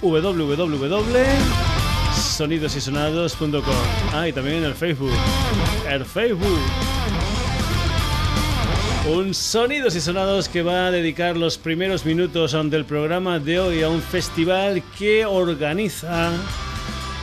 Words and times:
www.sonidosysonados.com. 2.37 3.61
Ah, 4.13 4.27
y 4.27 4.33
también 4.33 4.63
el 4.63 4.73
Facebook. 4.73 5.11
El 5.89 6.05
Facebook. 6.05 6.59
Un 9.07 9.33
Sonidos 9.33 9.95
y 9.95 10.01
Sonados 10.01 10.49
que 10.49 10.63
va 10.63 10.87
a 10.87 10.91
dedicar 10.91 11.37
los 11.37 11.57
primeros 11.57 12.05
minutos 12.05 12.55
del 12.71 12.85
programa 12.85 13.39
de 13.39 13.59
hoy 13.59 13.83
a 13.83 13.89
un 13.89 14.01
festival 14.01 14.81
que 14.97 15.25
organiza 15.25 16.31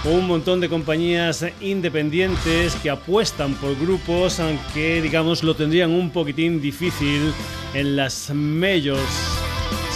un 0.05 0.27
montón 0.27 0.61
de 0.61 0.69
compañías 0.69 1.45
independientes 1.61 2.75
que 2.77 2.91
apuestan 2.91 3.55
por 3.55 3.79
grupos 3.79 4.41
aunque 4.41 5.01
digamos 5.01 5.43
lo 5.43 5.55
tendrían 5.55 5.91
un 5.91 6.11
poquitín 6.11 6.61
difícil 6.61 7.33
en 7.75 7.97
las 7.97 8.31
majors. 8.33 9.32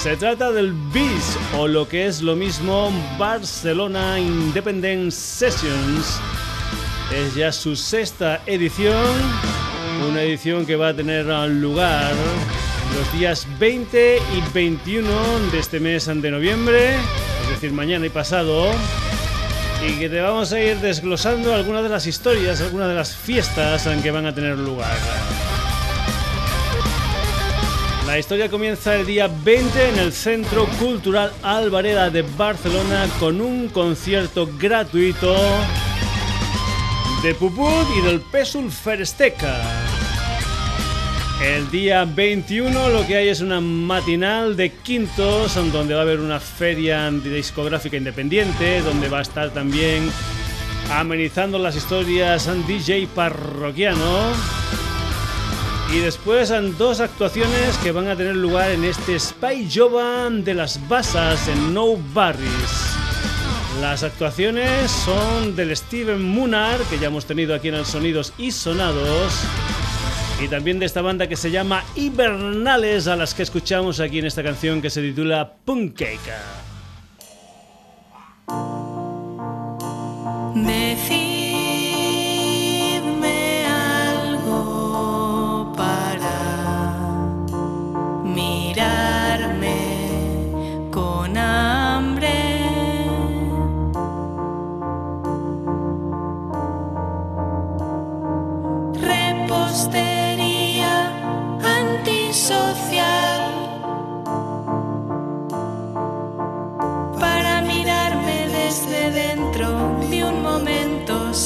Se 0.02 0.16
trata 0.16 0.52
del 0.52 0.72
BIS 0.72 1.39
o 1.58 1.66
lo 1.66 1.89
que 1.89 2.06
es 2.06 2.22
lo 2.22 2.36
mismo 2.36 2.92
Barcelona 3.19 4.20
Independent 4.20 5.11
Sessions. 5.11 6.20
Es 7.12 7.34
ya 7.34 7.50
su 7.50 7.75
sexta 7.75 8.41
edición, 8.47 9.05
una 10.08 10.22
edición 10.22 10.64
que 10.64 10.77
va 10.77 10.88
a 10.88 10.94
tener 10.94 11.27
lugar 11.27 12.12
los 12.97 13.12
días 13.19 13.47
20 13.58 14.16
y 14.19 14.53
21 14.53 15.11
de 15.50 15.58
este 15.58 15.80
mes 15.80 16.06
de 16.06 16.31
noviembre, 16.31 16.94
es 17.42 17.50
decir, 17.50 17.72
mañana 17.72 18.06
y 18.06 18.10
pasado 18.10 18.70
y 19.86 19.98
que 19.98 20.08
te 20.08 20.20
vamos 20.20 20.53
a 20.53 20.60
ir 20.60 20.78
desglosando 20.78 21.55
algunas 21.55 21.83
de 21.83 21.88
las 21.88 22.06
historias, 22.06 22.60
algunas 22.60 22.88
de 22.88 22.94
las 22.94 23.16
fiestas 23.16 23.86
en 23.86 24.03
que 24.03 24.10
van 24.10 24.27
a 24.27 24.34
tener 24.34 24.56
lugar. 24.58 24.97
La 28.07 28.21
historia 28.21 28.49
comienza 28.49 28.95
el 28.95 29.05
día 29.05 29.29
20 29.29 29.89
en 29.89 29.99
el 29.99 30.12
Centro 30.12 30.67
Cultural 30.79 31.33
Alvareda 31.43 32.09
de 32.09 32.23
Barcelona 32.23 33.09
con 33.19 33.41
un 33.41 33.69
concierto 33.69 34.49
gratuito 34.59 35.35
de 37.25 37.34
Puput 37.34 37.89
y 37.99 38.03
del 38.03 38.21
Pesul 38.21 38.71
Feresteca. 38.71 39.57
El 41.43 41.69
día 41.73 42.05
21 42.05 42.91
lo 42.91 43.05
que 43.05 43.17
hay 43.17 43.29
es 43.29 43.41
una 43.41 43.61
matinal 43.61 44.57
de 44.57 44.71
quintos 44.71 45.56
donde 45.72 45.95
va 45.95 46.00
a 46.00 46.05
haber 46.05 46.21
una 46.21 46.39
feria 46.39 47.11
discográfica 47.11 47.97
independiente, 47.97 48.83
donde 48.83 49.09
va 49.09 49.19
a 49.19 49.22
estar 49.22 49.50
también 49.50 50.09
amenizando 50.93 51.59
las 51.59 51.75
historias 51.75 52.49
DJ 52.69 53.09
parroquiano. 53.09 54.33
Y 55.97 56.01
después 56.01 56.51
han 56.51 56.77
dos 56.77 57.01
actuaciones 57.01 57.79
que 57.79 57.91
van 57.91 58.09
a 58.09 58.15
tener 58.15 58.37
lugar 58.37 58.71
en 58.71 58.84
este 58.84 59.19
Spy 59.19 59.67
Jovan 59.75 60.45
de 60.45 60.53
las 60.53 60.87
Basas 60.89 61.49
en 61.49 61.73
No 61.73 61.97
Barris. 62.12 62.97
Las 63.81 64.03
actuaciones 64.03 64.91
son 64.91 65.57
del 65.57 65.75
Steven 65.75 66.23
Munar, 66.23 66.79
que 66.91 66.99
ya 66.99 67.07
hemos 67.07 67.25
tenido 67.25 67.55
aquí 67.55 67.69
en 67.69 67.77
el 67.77 67.87
Sonidos 67.87 68.34
y 68.37 68.51
Sonados 68.51 69.33
y 70.45 70.49
también 70.49 70.79
de 70.79 70.84
esta 70.84 71.01
banda 71.01 71.29
que 71.29 71.37
se 71.37 71.51
llama 71.51 71.83
Hibernales, 71.95 73.07
a 73.07 73.17
las 73.17 73.33
que 73.33 73.43
escuchamos 73.43 73.99
aquí 73.99 74.19
en 74.19 74.27
esta 74.27 74.43
canción 74.43 74.83
que 74.83 74.91
se 74.91 75.01
titula 75.01 75.55
Punkcake. 75.65 76.21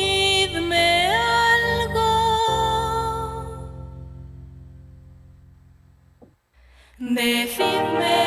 algo. 1.89 2.11
Decidme 6.99 8.24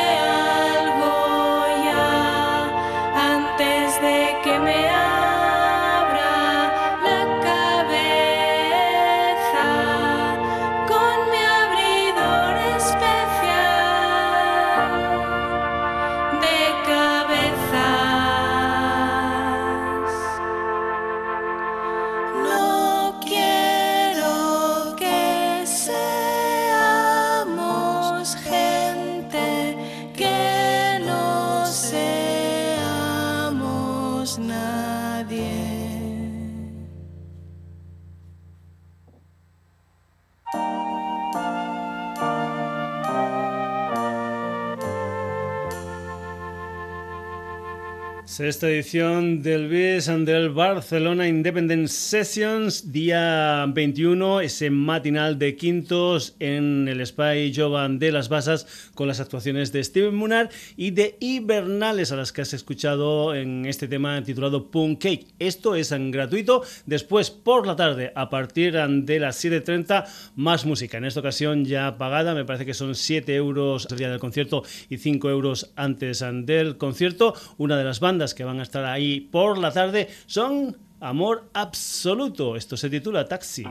Esta 48.40 48.70
edición 48.70 49.42
del 49.42 49.68
BIS 49.68 50.10
and 50.10 50.28
del 50.28 50.52
Barcelona 50.52 51.28
Independent 51.28 51.88
Sessions, 51.88 52.92
día 52.92 53.66
21, 53.68 54.42
ese 54.42 54.70
matinal 54.70 55.40
de 55.40 55.56
quintos 55.56 56.36
en 56.40 56.88
el 56.88 57.04
Spy 57.04 57.52
Jovan 57.56 57.98
de 57.98 58.12
las 58.12 58.30
Basas 58.30 58.92
con 58.94 59.08
las 59.08 59.20
actuaciones 59.20 59.72
de 59.72 59.84
Steven 59.84 60.14
Munar 60.14 60.52
y 60.76 60.92
de 60.92 61.18
Hibernales 61.20 62.12
a 62.12 62.16
las 62.16 62.32
que 62.32 62.42
has 62.42 62.54
escuchado 62.54 63.34
en 63.34 63.66
este 63.66 63.88
tema 63.88 64.24
titulado 64.24 64.70
Punk 64.70 65.02
Cake. 65.02 65.26
Esto 65.40 65.74
es 65.74 65.92
en 65.92 66.12
gratuito. 66.12 66.62
Después, 66.86 67.32
por 67.32 67.66
la 67.66 67.76
tarde, 67.76 68.12
a 68.14 68.30
partir 68.30 68.74
de 68.74 69.20
las 69.20 69.44
7.30, 69.44 70.06
más 70.36 70.64
música. 70.64 71.00
En 71.00 71.06
esta 71.06 71.22
ocasión 71.22 71.66
ya 71.66 71.98
pagada, 71.98 72.36
me 72.36 72.46
parece 72.46 72.68
que 72.68 72.76
son 72.76 72.94
7 72.94 73.34
euros 73.34 73.88
el 73.90 73.98
día 73.98 74.12
del 74.12 74.20
concierto 74.20 74.64
y 74.90 74.98
5 74.98 75.28
euros 75.32 75.72
antes 75.76 76.24
del 76.44 76.78
concierto. 76.78 77.34
Una 77.58 77.78
de 77.78 77.84
las 77.84 78.00
bandas 78.00 78.27
que 78.34 78.44
van 78.44 78.60
a 78.60 78.64
estar 78.64 78.86
ahí 78.86 79.22
por 79.22 79.58
la 79.58 79.72
tarde 79.72 80.10
son 80.26 80.78
Amor 81.00 81.50
Absoluto. 81.54 82.56
Esto 82.56 82.76
se 82.76 82.90
titula 82.90 83.26
Taxi. 83.26 83.64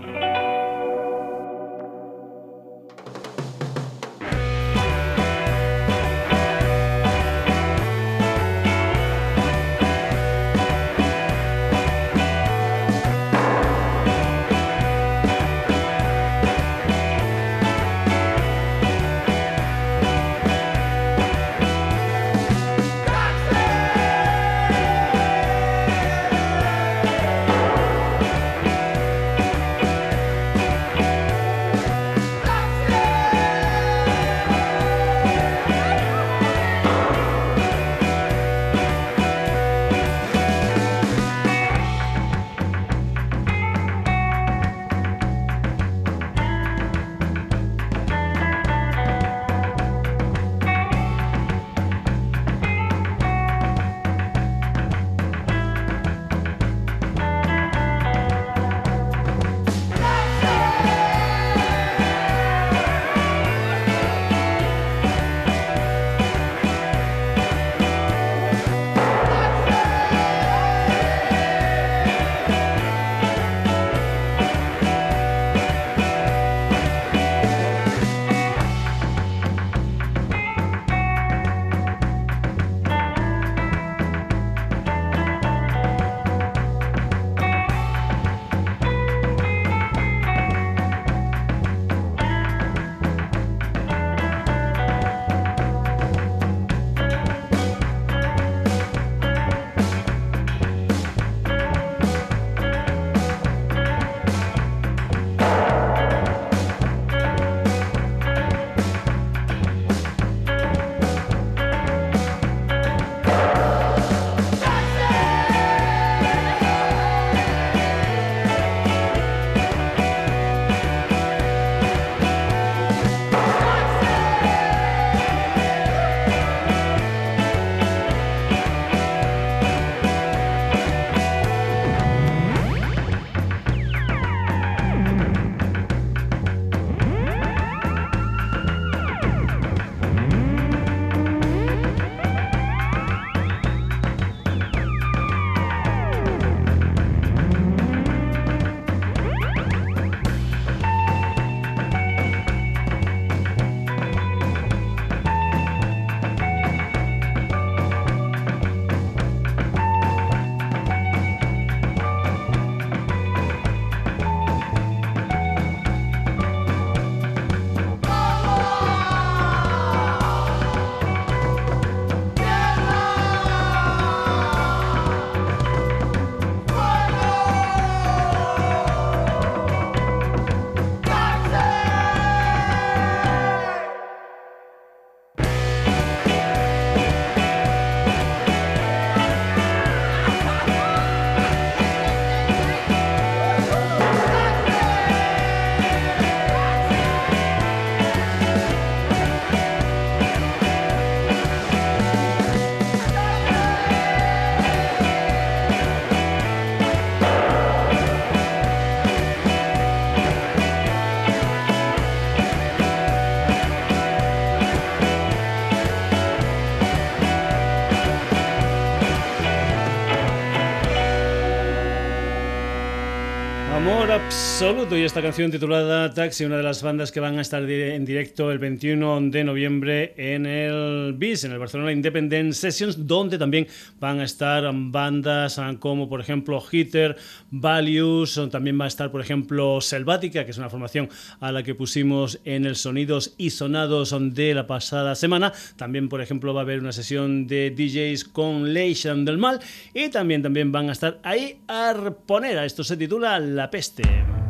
Absoluto 224.56 224.96
y 224.96 225.02
esta 225.02 225.20
canción 225.20 225.50
titulada 225.50 226.14
Taxi, 226.14 226.46
una 226.46 226.56
de 226.56 226.62
las 226.62 226.82
bandas 226.82 227.12
que 227.12 227.20
van 227.20 227.38
a 227.38 227.42
estar 227.42 227.62
en 227.62 228.06
directo 228.06 228.50
el 228.50 228.58
21 228.58 229.28
de 229.30 229.44
noviembre 229.44 230.14
en 230.16 230.46
el 230.46 231.12
BIS, 231.12 231.44
en 231.44 231.52
el 231.52 231.58
Barcelona 231.58 231.92
Independent 231.92 232.54
Sessions, 232.54 233.06
donde 233.06 233.36
también 233.36 233.66
van 234.00 234.20
a 234.20 234.24
estar 234.24 234.64
bandas 234.72 235.60
como 235.78 236.08
por 236.08 236.22
ejemplo 236.22 236.64
Hitter, 236.72 237.18
Values, 237.50 238.40
también 238.50 238.80
va 238.80 238.86
a 238.86 238.88
estar 238.88 239.10
por 239.10 239.20
ejemplo 239.20 239.82
Selvática, 239.82 240.46
que 240.46 240.52
es 240.52 240.58
una 240.58 240.70
formación 240.70 241.10
a 241.38 241.52
la 241.52 241.62
que 241.62 241.74
pusimos 241.74 242.40
en 242.46 242.64
el 242.64 242.76
Sonidos 242.76 243.34
y 243.36 243.50
Sonados 243.50 244.16
de 244.34 244.54
la 244.54 244.66
pasada 244.66 245.16
semana. 245.16 245.52
También 245.76 246.08
por 246.08 246.22
ejemplo 246.22 246.54
va 246.54 246.62
a 246.62 246.64
haber 246.64 246.80
una 246.80 246.92
sesión 246.92 247.46
de 247.46 247.72
DJs 247.72 248.24
con 248.24 248.72
Leishan 248.72 249.26
del 249.26 249.36
Mal 249.36 249.60
y 249.92 250.08
también, 250.08 250.40
también 250.40 250.72
van 250.72 250.88
a 250.88 250.92
estar 250.92 251.18
ahí 251.24 251.58
a 251.68 251.92
poner 252.24 252.56
a 252.56 252.64
esto 252.64 252.82
se 252.82 252.96
titula 252.96 253.38
La 253.38 253.70
Peste. 253.70 254.45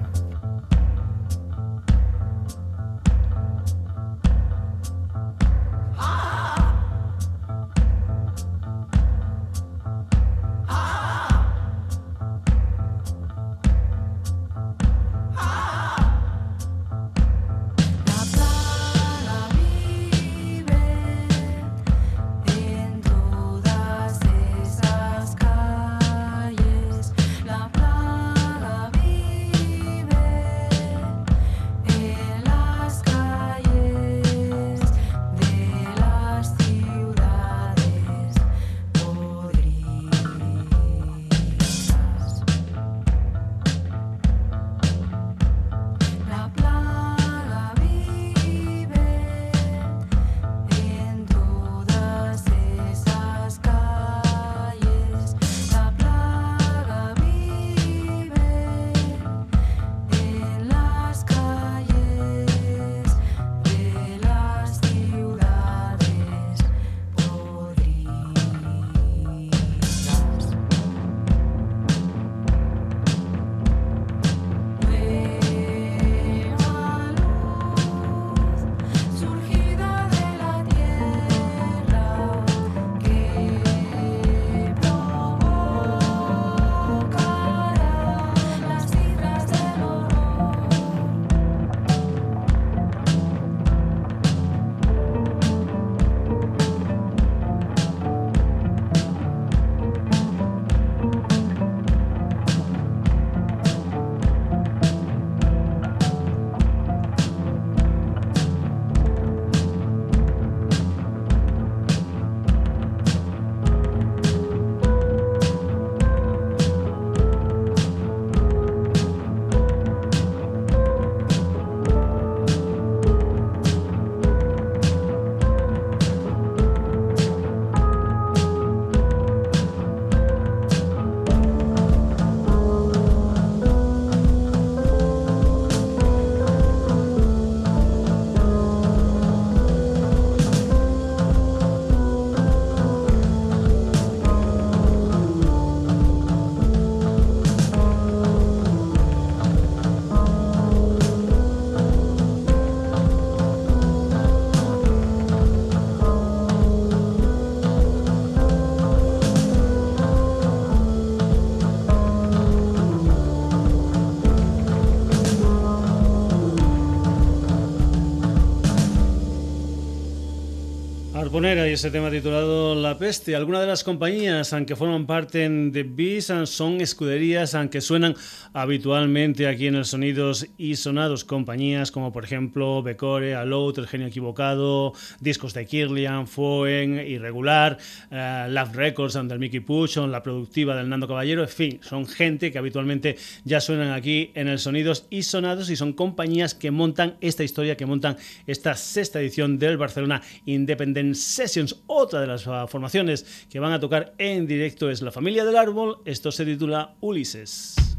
Este. 171.37 171.69
y 171.69 171.73
ese 171.75 171.91
tema 171.91 172.11
titulado 172.11 172.75
La 172.75 172.97
Peste. 172.97 173.37
Algunas 173.37 173.61
de 173.61 173.67
las 173.67 173.85
compañías, 173.85 174.55
aunque 174.55 174.75
forman 174.75 175.05
parte 175.05 175.47
de 175.47 175.83
BIS, 175.83 176.33
son 176.47 176.81
escuderías, 176.81 177.55
aunque 177.55 177.83
suenan 177.83 178.17
habitualmente 178.57 179.49
aquí 179.49 179.67
en 179.67 179.75
el 179.75 179.85
Sonidos 179.85 180.47
y 180.57 180.77
Sonados. 180.77 181.27
Compañías 181.27 181.91
como, 181.91 182.11
por 182.11 182.25
ejemplo, 182.25 182.83
Becore, 182.83 183.35
Alot, 183.35 183.77
El 183.77 183.87
Genio 183.87 184.07
Equivocado, 184.07 184.95
discos 185.21 185.53
de 185.53 185.67
Kirlian, 185.67 186.27
Foen, 186.27 186.99
Irregular, 187.07 187.77
uh, 188.11 188.51
Love 188.51 188.75
Records, 188.75 189.13
del 189.13 189.39
Mickey 189.39 189.61
Puchon, 189.61 190.11
La 190.11 190.23
Productiva 190.23 190.75
del 190.75 190.89
Nando 190.89 191.07
Caballero. 191.07 191.43
En 191.43 191.51
fin, 191.51 191.81
son 191.83 192.07
gente 192.07 192.51
que 192.51 192.57
habitualmente 192.57 193.19
ya 193.45 193.61
suenan 193.61 193.93
aquí 193.93 194.31
en 194.35 194.49
el 194.49 194.59
Sonidos 194.59 195.07
y 195.11 195.25
Sonados 195.25 195.69
y 195.69 195.77
son 195.77 195.93
compañías 195.93 196.55
que 196.55 196.71
montan 196.71 197.17
esta 197.21 197.45
historia, 197.45 197.77
que 197.77 197.85
montan 197.85 198.17
esta 198.47 198.75
sexta 198.75 199.21
edición 199.21 199.59
del 199.59 199.77
Barcelona 199.77 200.23
Independence 200.47 201.21
Sessions. 201.21 201.83
Otra 201.87 202.23
de 202.23 202.27
las 202.27 202.47
ah, 202.47 202.67
formaciones 202.67 203.47
que 203.51 203.61
van 203.61 203.75
a 203.75 203.81
tocar 203.81 204.15
en 204.17 204.47
directo 204.47 204.89
es 204.89 205.03
La 205.03 205.13
Familia 205.13 205.45
del 205.45 205.57
Árbol. 205.57 205.99
Esto 206.07 206.33
se 206.33 206.47
titula 206.47 206.95
Ulises. 207.01 207.96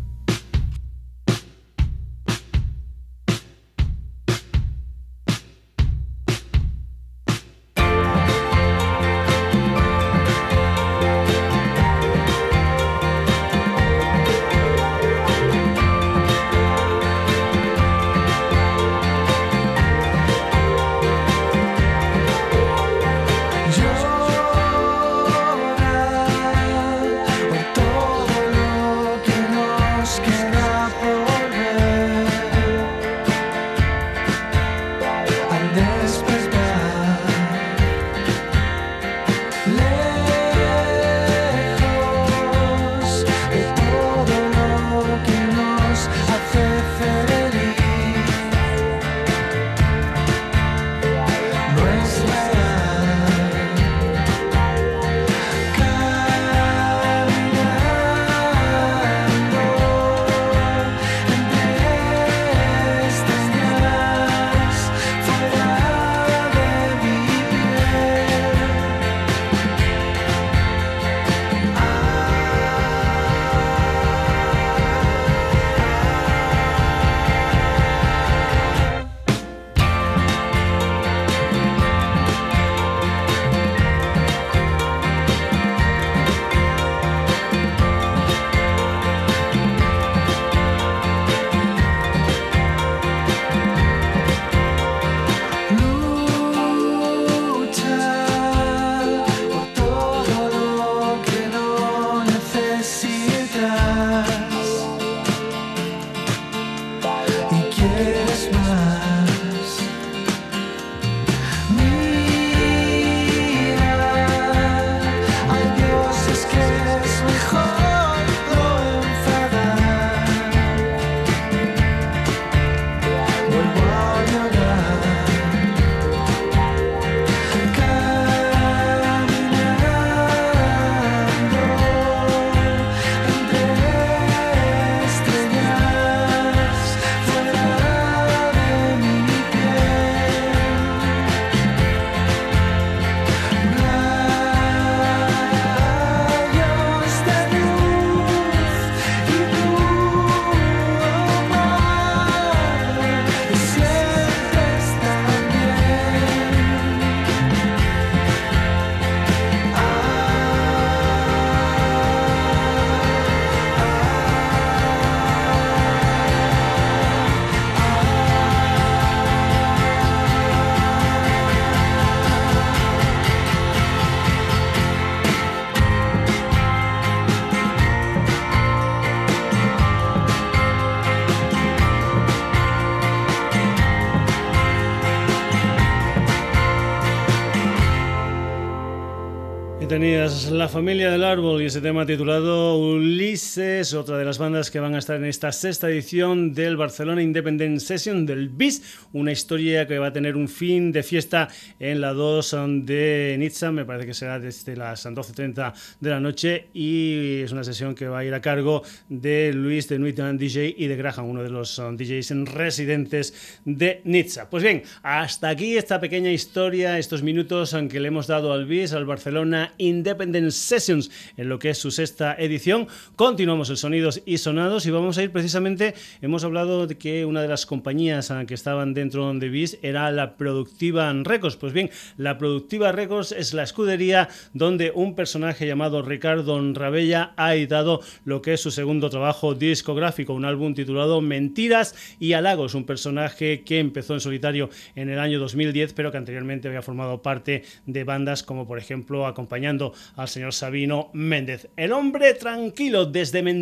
Familia 190.77 191.09
del 191.09 191.23
árbol 191.23 191.63
y 191.63 191.65
ese 191.65 191.81
tema 191.81 192.05
titulado 192.05 192.77
Ulises, 192.77 193.76
otra 193.77 194.17
de 194.17 194.25
las 194.25 194.39
bandas 194.39 194.71
que 194.71 194.79
van 194.79 194.95
a 194.95 194.97
estar 194.97 195.17
en 195.17 195.25
esta 195.25 195.51
sexta 195.51 195.87
edición 195.87 196.55
del 196.55 196.77
Barcelona 196.77 197.21
Independent 197.21 197.79
Session 197.79 198.25
del 198.25 198.49
BIS, 198.49 198.81
una 199.13 199.31
historia 199.31 199.85
que 199.85 199.99
va 199.99 200.07
a 200.07 200.13
tener 200.13 200.35
un 200.35 200.47
fin 200.47 200.91
de 200.91 201.03
fiesta 201.03 201.47
en 201.79 202.01
la 202.01 202.13
2 202.13 202.55
de 202.85 203.35
Nizza, 203.37 203.71
me 203.71 203.85
parece 203.85 204.07
que 204.07 204.15
será 204.15 204.39
desde 204.39 204.75
las 204.75 205.05
12.30 205.05 205.73
de 205.99 206.09
la 206.09 206.19
noche 206.19 206.69
y 206.73 207.41
es 207.41 207.51
una 207.51 207.63
sesión 207.63 207.93
que 207.93 208.07
va 208.07 208.19
a 208.19 208.25
ir 208.25 208.33
a 208.33 208.41
cargo 208.41 208.81
de 209.09 209.53
Luis 209.53 209.87
de 209.87 209.99
Nuit 209.99 210.17
DJ 210.17 210.73
y 210.75 210.87
de 210.87 210.95
Graham, 210.95 211.29
uno 211.29 211.43
de 211.43 211.51
los 211.51 211.77
DJs 211.77 212.45
residentes 212.45 213.59
de 213.63 214.01
Nizza. 214.05 214.49
Pues 214.49 214.63
bien, 214.63 214.81
hasta 215.03 215.49
aquí 215.49 215.77
esta 215.77 215.99
pequeña 215.99 216.31
historia, 216.31 216.97
estos 216.97 217.21
minutos 217.21 217.75
que 217.91 217.99
le 217.99 218.07
hemos 218.07 218.25
dado 218.25 218.53
al 218.53 218.65
BIS, 218.65 218.93
al 218.93 219.05
Barcelona 219.05 219.75
Independent 219.77 220.49
Sessions 220.49 221.11
en 221.37 221.47
lo 221.47 221.59
que 221.59 221.69
es 221.69 221.77
su 221.77 221.91
sexta 221.91 222.33
edición. 222.39 222.87
Continuamos 223.15 223.66
Sonidos 223.75 224.21
y 224.25 224.37
Sonados 224.37 224.85
y 224.85 224.91
vamos 224.91 225.17
a 225.17 225.23
ir 225.23 225.31
precisamente, 225.31 225.93
hemos 226.21 226.43
hablado 226.43 226.87
de 226.87 226.97
que 226.97 227.25
una 227.25 227.41
de 227.41 227.47
las 227.47 227.65
compañías 227.65 228.31
ah, 228.31 228.45
que 228.45 228.53
estaban 228.53 228.93
dentro 228.93 229.33
de 229.33 229.49
BIS 229.49 229.79
era 229.81 230.09
la 230.11 230.37
Productiva 230.37 231.11
Records. 231.13 231.57
Pues 231.57 231.73
bien, 231.73 231.89
la 232.17 232.37
Productiva 232.37 232.91
Records 232.91 233.31
es 233.31 233.53
la 233.53 233.63
escudería 233.63 234.29
donde 234.53 234.91
un 234.93 235.15
personaje 235.15 235.67
llamado 235.67 236.01
Ricardo 236.01 236.61
Rabella 236.73 237.33
ha 237.35 237.55
editado 237.55 238.01
lo 238.25 238.41
que 238.41 238.53
es 238.53 238.61
su 238.61 238.71
segundo 238.71 239.09
trabajo 239.09 239.55
discográfico, 239.55 240.33
un 240.33 240.45
álbum 240.45 240.73
titulado 240.73 241.21
Mentiras 241.21 241.95
y 242.19 242.33
Halagos, 242.33 242.75
un 242.75 242.85
personaje 242.85 243.63
que 243.63 243.79
empezó 243.79 244.13
en 244.13 244.21
solitario 244.21 244.69
en 244.95 245.09
el 245.09 245.19
año 245.19 245.39
2010, 245.39 245.93
pero 245.93 246.11
que 246.11 246.17
anteriormente 246.17 246.67
había 246.67 246.81
formado 246.81 247.21
parte 247.21 247.63
de 247.85 248.03
bandas 248.03 248.43
como 248.43 248.67
por 248.67 248.77
ejemplo 248.77 249.25
acompañando 249.25 249.93
al 250.15 250.27
señor 250.27 250.53
Sabino 250.53 251.09
Méndez. 251.13 251.69
El 251.75 251.91
hombre 251.91 252.33
tranquilo 252.33 253.05
desde 253.05 253.43
mentiras 253.43 253.56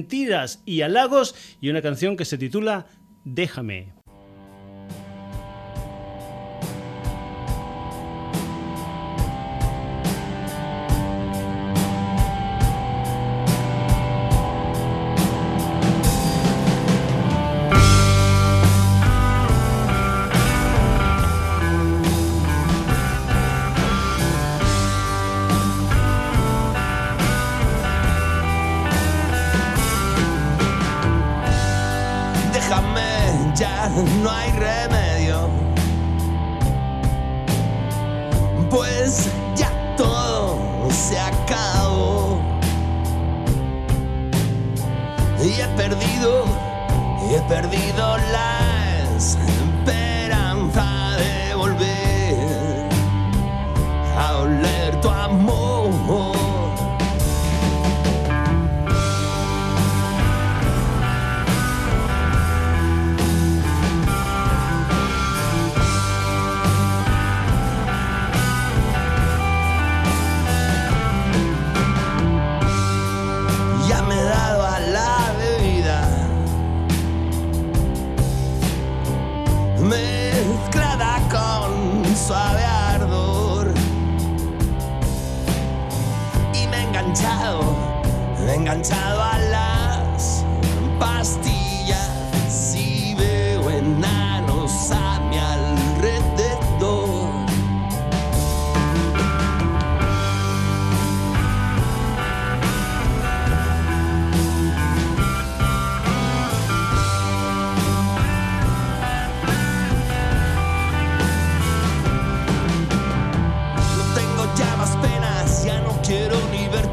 y 0.65 0.81
halagos 0.81 1.36
y 1.62 1.69
una 1.69 1.81
canción 1.81 2.17
que 2.17 2.25
se 2.25 2.38
titula 2.38 2.88
Déjame. 3.23 3.93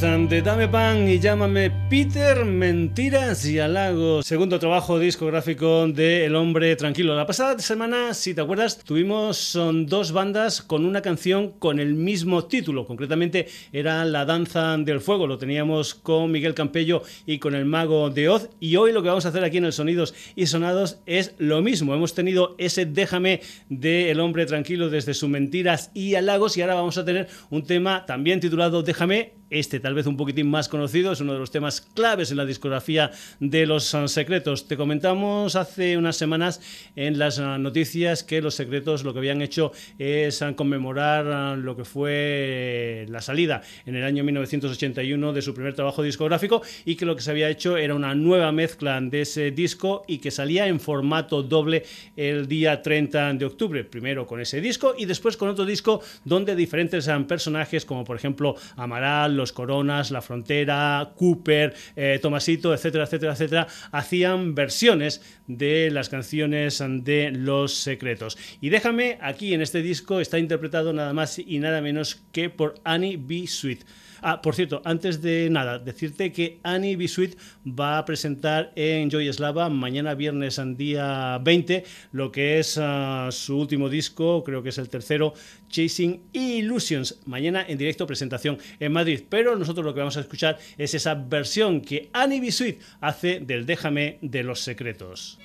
Dame 0.00 0.68
Pan 0.68 1.06
y 1.06 1.18
llámame 1.20 1.70
Peter 1.90 2.46
Mentiras 2.46 3.44
y 3.44 3.58
Halagos, 3.58 4.24
segundo 4.24 4.58
trabajo 4.58 4.98
discográfico 4.98 5.86
de 5.86 6.24
El 6.24 6.34
Hombre 6.34 6.74
Tranquilo. 6.76 7.14
La 7.14 7.26
pasada 7.26 7.58
semana, 7.58 8.14
si 8.14 8.32
te 8.32 8.40
acuerdas, 8.40 8.78
tuvimos 8.78 9.36
son 9.36 9.84
dos 9.84 10.12
bandas 10.12 10.62
con 10.62 10.86
una 10.86 11.02
canción 11.02 11.50
con 11.58 11.78
el 11.78 11.92
mismo 11.92 12.46
título. 12.46 12.86
Concretamente 12.86 13.48
era 13.70 14.02
La 14.06 14.24
Danza 14.24 14.78
del 14.78 15.02
Fuego. 15.02 15.26
Lo 15.26 15.36
teníamos 15.36 15.94
con 15.94 16.30
Miguel 16.30 16.54
Campello 16.54 17.02
y 17.26 17.38
con 17.38 17.54
el 17.54 17.66
Mago 17.66 18.08
de 18.08 18.30
Oz. 18.30 18.48
Y 18.60 18.76
hoy 18.76 18.92
lo 18.92 19.02
que 19.02 19.10
vamos 19.10 19.26
a 19.26 19.28
hacer 19.28 19.44
aquí 19.44 19.58
en 19.58 19.66
el 19.66 19.74
Sonidos 19.74 20.14
y 20.34 20.46
Sonados 20.46 21.00
es 21.04 21.34
lo 21.36 21.60
mismo. 21.60 21.94
Hemos 21.94 22.14
tenido 22.14 22.54
ese 22.56 22.86
Déjame 22.86 23.42
de 23.68 24.10
El 24.10 24.20
Hombre 24.20 24.46
Tranquilo 24.46 24.88
desde 24.88 25.12
sus 25.12 25.28
Mentiras 25.28 25.90
y 25.92 26.14
Halagos 26.14 26.56
y 26.56 26.62
ahora 26.62 26.76
vamos 26.76 26.96
a 26.96 27.04
tener 27.04 27.28
un 27.50 27.64
tema 27.64 28.06
también 28.06 28.40
titulado 28.40 28.82
Déjame 28.82 29.41
este 29.52 29.80
tal 29.80 29.94
vez 29.94 30.06
un 30.06 30.16
poquitín 30.16 30.48
más 30.48 30.68
conocido, 30.68 31.12
es 31.12 31.20
uno 31.20 31.34
de 31.34 31.38
los 31.38 31.50
temas 31.50 31.82
claves 31.82 32.30
en 32.30 32.38
la 32.38 32.46
discografía 32.46 33.10
de 33.38 33.66
Los 33.66 33.94
Secretos. 34.06 34.66
Te 34.66 34.78
comentamos 34.78 35.56
hace 35.56 35.98
unas 35.98 36.16
semanas 36.16 36.60
en 36.96 37.18
las 37.18 37.38
noticias 37.38 38.24
que 38.24 38.40
Los 38.40 38.54
Secretos 38.54 39.04
lo 39.04 39.12
que 39.12 39.18
habían 39.18 39.42
hecho 39.42 39.72
es 39.98 40.42
conmemorar 40.56 41.58
lo 41.58 41.76
que 41.76 41.84
fue 41.84 43.06
la 43.10 43.20
salida 43.20 43.62
en 43.84 43.94
el 43.94 44.04
año 44.04 44.24
1981 44.24 45.32
de 45.32 45.42
su 45.42 45.52
primer 45.52 45.74
trabajo 45.74 46.02
discográfico 46.02 46.62
y 46.86 46.96
que 46.96 47.04
lo 47.04 47.14
que 47.14 47.22
se 47.22 47.30
había 47.30 47.50
hecho 47.50 47.76
era 47.76 47.94
una 47.94 48.14
nueva 48.14 48.52
mezcla 48.52 48.98
de 49.00 49.20
ese 49.20 49.50
disco 49.50 50.04
y 50.08 50.18
que 50.18 50.30
salía 50.30 50.66
en 50.66 50.80
formato 50.80 51.42
doble 51.42 51.84
el 52.16 52.48
día 52.48 52.80
30 52.80 53.34
de 53.34 53.44
octubre, 53.44 53.84
primero 53.84 54.26
con 54.26 54.40
ese 54.40 54.62
disco 54.62 54.94
y 54.96 55.04
después 55.04 55.36
con 55.36 55.50
otro 55.50 55.66
disco 55.66 56.00
donde 56.24 56.56
diferentes 56.56 57.08
personajes 57.28 57.84
como 57.84 58.04
por 58.04 58.16
ejemplo 58.16 58.56
Amaral, 58.76 59.41
los 59.42 59.52
Coronas, 59.52 60.10
La 60.10 60.22
Frontera, 60.22 61.12
Cooper, 61.16 61.74
eh, 61.96 62.18
Tomasito, 62.22 62.72
etcétera, 62.72 63.04
etcétera, 63.04 63.32
etcétera, 63.32 63.66
hacían 63.90 64.54
versiones 64.54 65.20
de 65.46 65.90
las 65.90 66.08
canciones 66.08 66.82
de 66.82 67.30
Los 67.32 67.74
Secretos. 67.74 68.38
Y 68.60 68.70
déjame, 68.70 69.18
aquí 69.20 69.52
en 69.52 69.60
este 69.60 69.82
disco 69.82 70.20
está 70.20 70.38
interpretado 70.38 70.92
nada 70.92 71.12
más 71.12 71.38
y 71.38 71.58
nada 71.58 71.80
menos 71.80 72.22
que 72.32 72.48
por 72.48 72.74
Annie 72.84 73.18
B. 73.18 73.46
Sweet. 73.46 73.84
Ah, 74.24 74.40
por 74.40 74.54
cierto, 74.54 74.80
antes 74.84 75.20
de 75.20 75.50
nada, 75.50 75.80
decirte 75.80 76.30
que 76.30 76.60
Annie 76.62 76.94
Bisuit 76.94 77.36
va 77.66 77.98
a 77.98 78.04
presentar 78.04 78.72
en 78.76 79.10
Joy 79.10 79.32
Slava 79.32 79.68
mañana 79.68 80.14
viernes, 80.14 80.60
día 80.76 81.38
20, 81.42 81.84
lo 82.12 82.30
que 82.30 82.60
es 82.60 82.78
ah, 82.80 83.30
su 83.32 83.58
último 83.58 83.88
disco, 83.88 84.44
creo 84.44 84.62
que 84.62 84.68
es 84.68 84.78
el 84.78 84.88
tercero, 84.88 85.34
Chasing 85.68 86.22
Illusions. 86.32 87.18
Mañana 87.26 87.64
en 87.66 87.78
directo 87.78 88.06
presentación 88.06 88.58
en 88.78 88.92
Madrid. 88.92 89.22
Pero 89.28 89.56
nosotros 89.56 89.84
lo 89.84 89.92
que 89.92 90.00
vamos 90.00 90.16
a 90.16 90.20
escuchar 90.20 90.56
es 90.78 90.94
esa 90.94 91.14
versión 91.14 91.80
que 91.80 92.08
Annie 92.12 92.38
Bisuit 92.38 92.80
hace 93.00 93.40
del 93.40 93.66
Déjame 93.66 94.18
de 94.20 94.44
los 94.44 94.60
Secretos. 94.60 95.38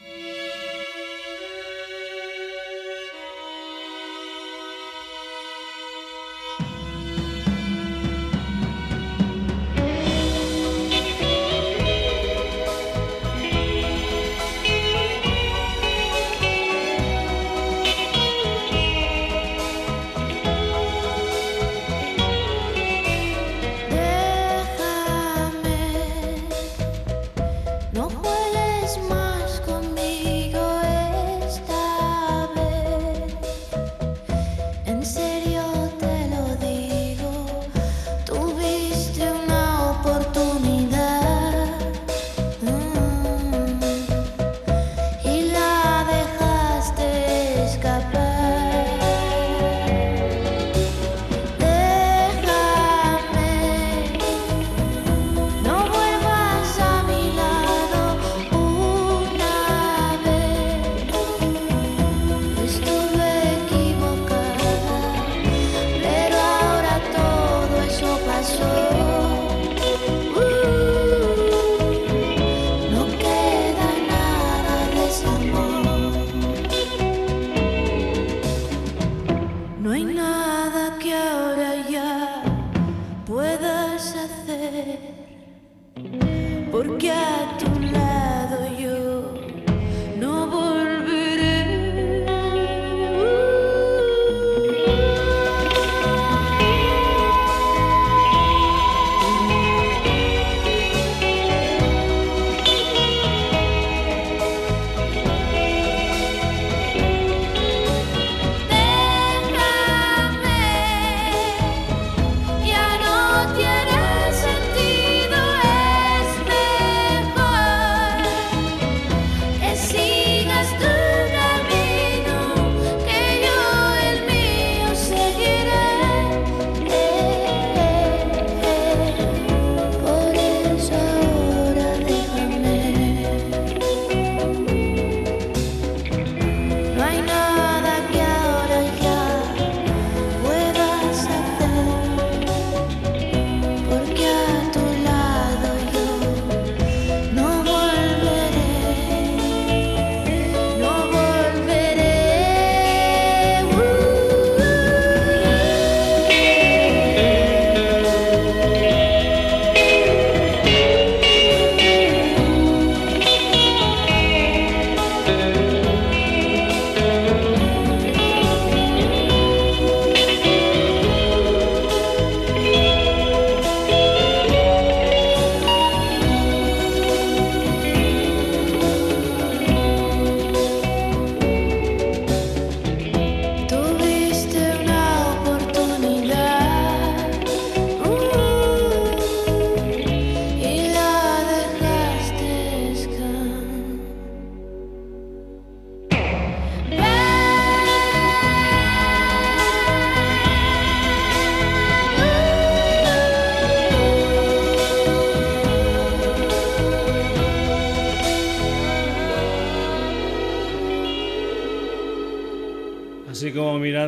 Porque 86.78 87.12
tú 87.58 87.77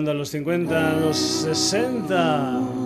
a 0.07 0.13
los 0.13 0.29
50, 0.29 0.91
a 0.91 0.93
los 0.99 1.17
60. 1.17 2.78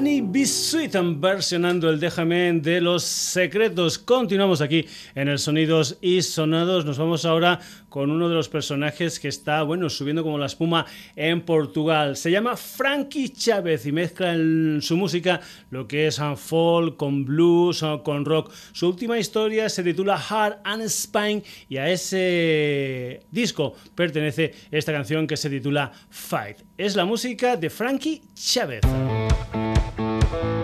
Annie 0.00 0.22
B. 0.22 0.46
Sweet 0.46 0.96
versionando 1.18 1.90
el 1.90 2.00
Déjame 2.00 2.54
de 2.54 2.80
los 2.80 3.02
secretos. 3.02 3.98
Continuamos 3.98 4.62
aquí 4.62 4.86
en 5.14 5.28
el 5.28 5.38
Sonidos 5.38 5.98
y 6.00 6.22
Sonados. 6.22 6.86
Nos 6.86 6.96
vamos 6.96 7.26
ahora 7.26 7.60
con 7.90 8.10
uno 8.10 8.30
de 8.30 8.34
los 8.34 8.48
personajes 8.48 9.20
que 9.20 9.28
está, 9.28 9.62
bueno, 9.62 9.90
subiendo 9.90 10.22
como 10.22 10.38
la 10.38 10.46
espuma 10.46 10.86
en 11.16 11.42
Portugal. 11.42 12.16
Se 12.16 12.30
llama 12.30 12.56
Frankie 12.56 13.28
Chávez 13.28 13.84
y 13.84 13.92
mezcla 13.92 14.32
en 14.32 14.78
su 14.80 14.96
música 14.96 15.42
lo 15.70 15.86
que 15.86 16.06
es 16.06 16.18
folk, 16.36 16.96
con 16.96 17.26
blues, 17.26 17.84
con 18.02 18.24
rock. 18.24 18.54
Su 18.72 18.88
última 18.88 19.18
historia 19.18 19.68
se 19.68 19.82
titula 19.82 20.18
Heart 20.18 20.60
and 20.64 20.88
Spine 20.88 21.42
y 21.68 21.76
a 21.76 21.90
ese 21.90 23.20
disco 23.30 23.74
pertenece 23.94 24.54
esta 24.70 24.92
canción 24.92 25.26
que 25.26 25.36
se 25.36 25.50
titula 25.50 25.92
Fight. 26.08 26.56
Es 26.78 26.96
la 26.96 27.04
música 27.04 27.58
de 27.58 27.68
Frankie 27.68 28.22
Chávez. 28.34 28.80
thank 30.30 30.44
you 30.44 30.59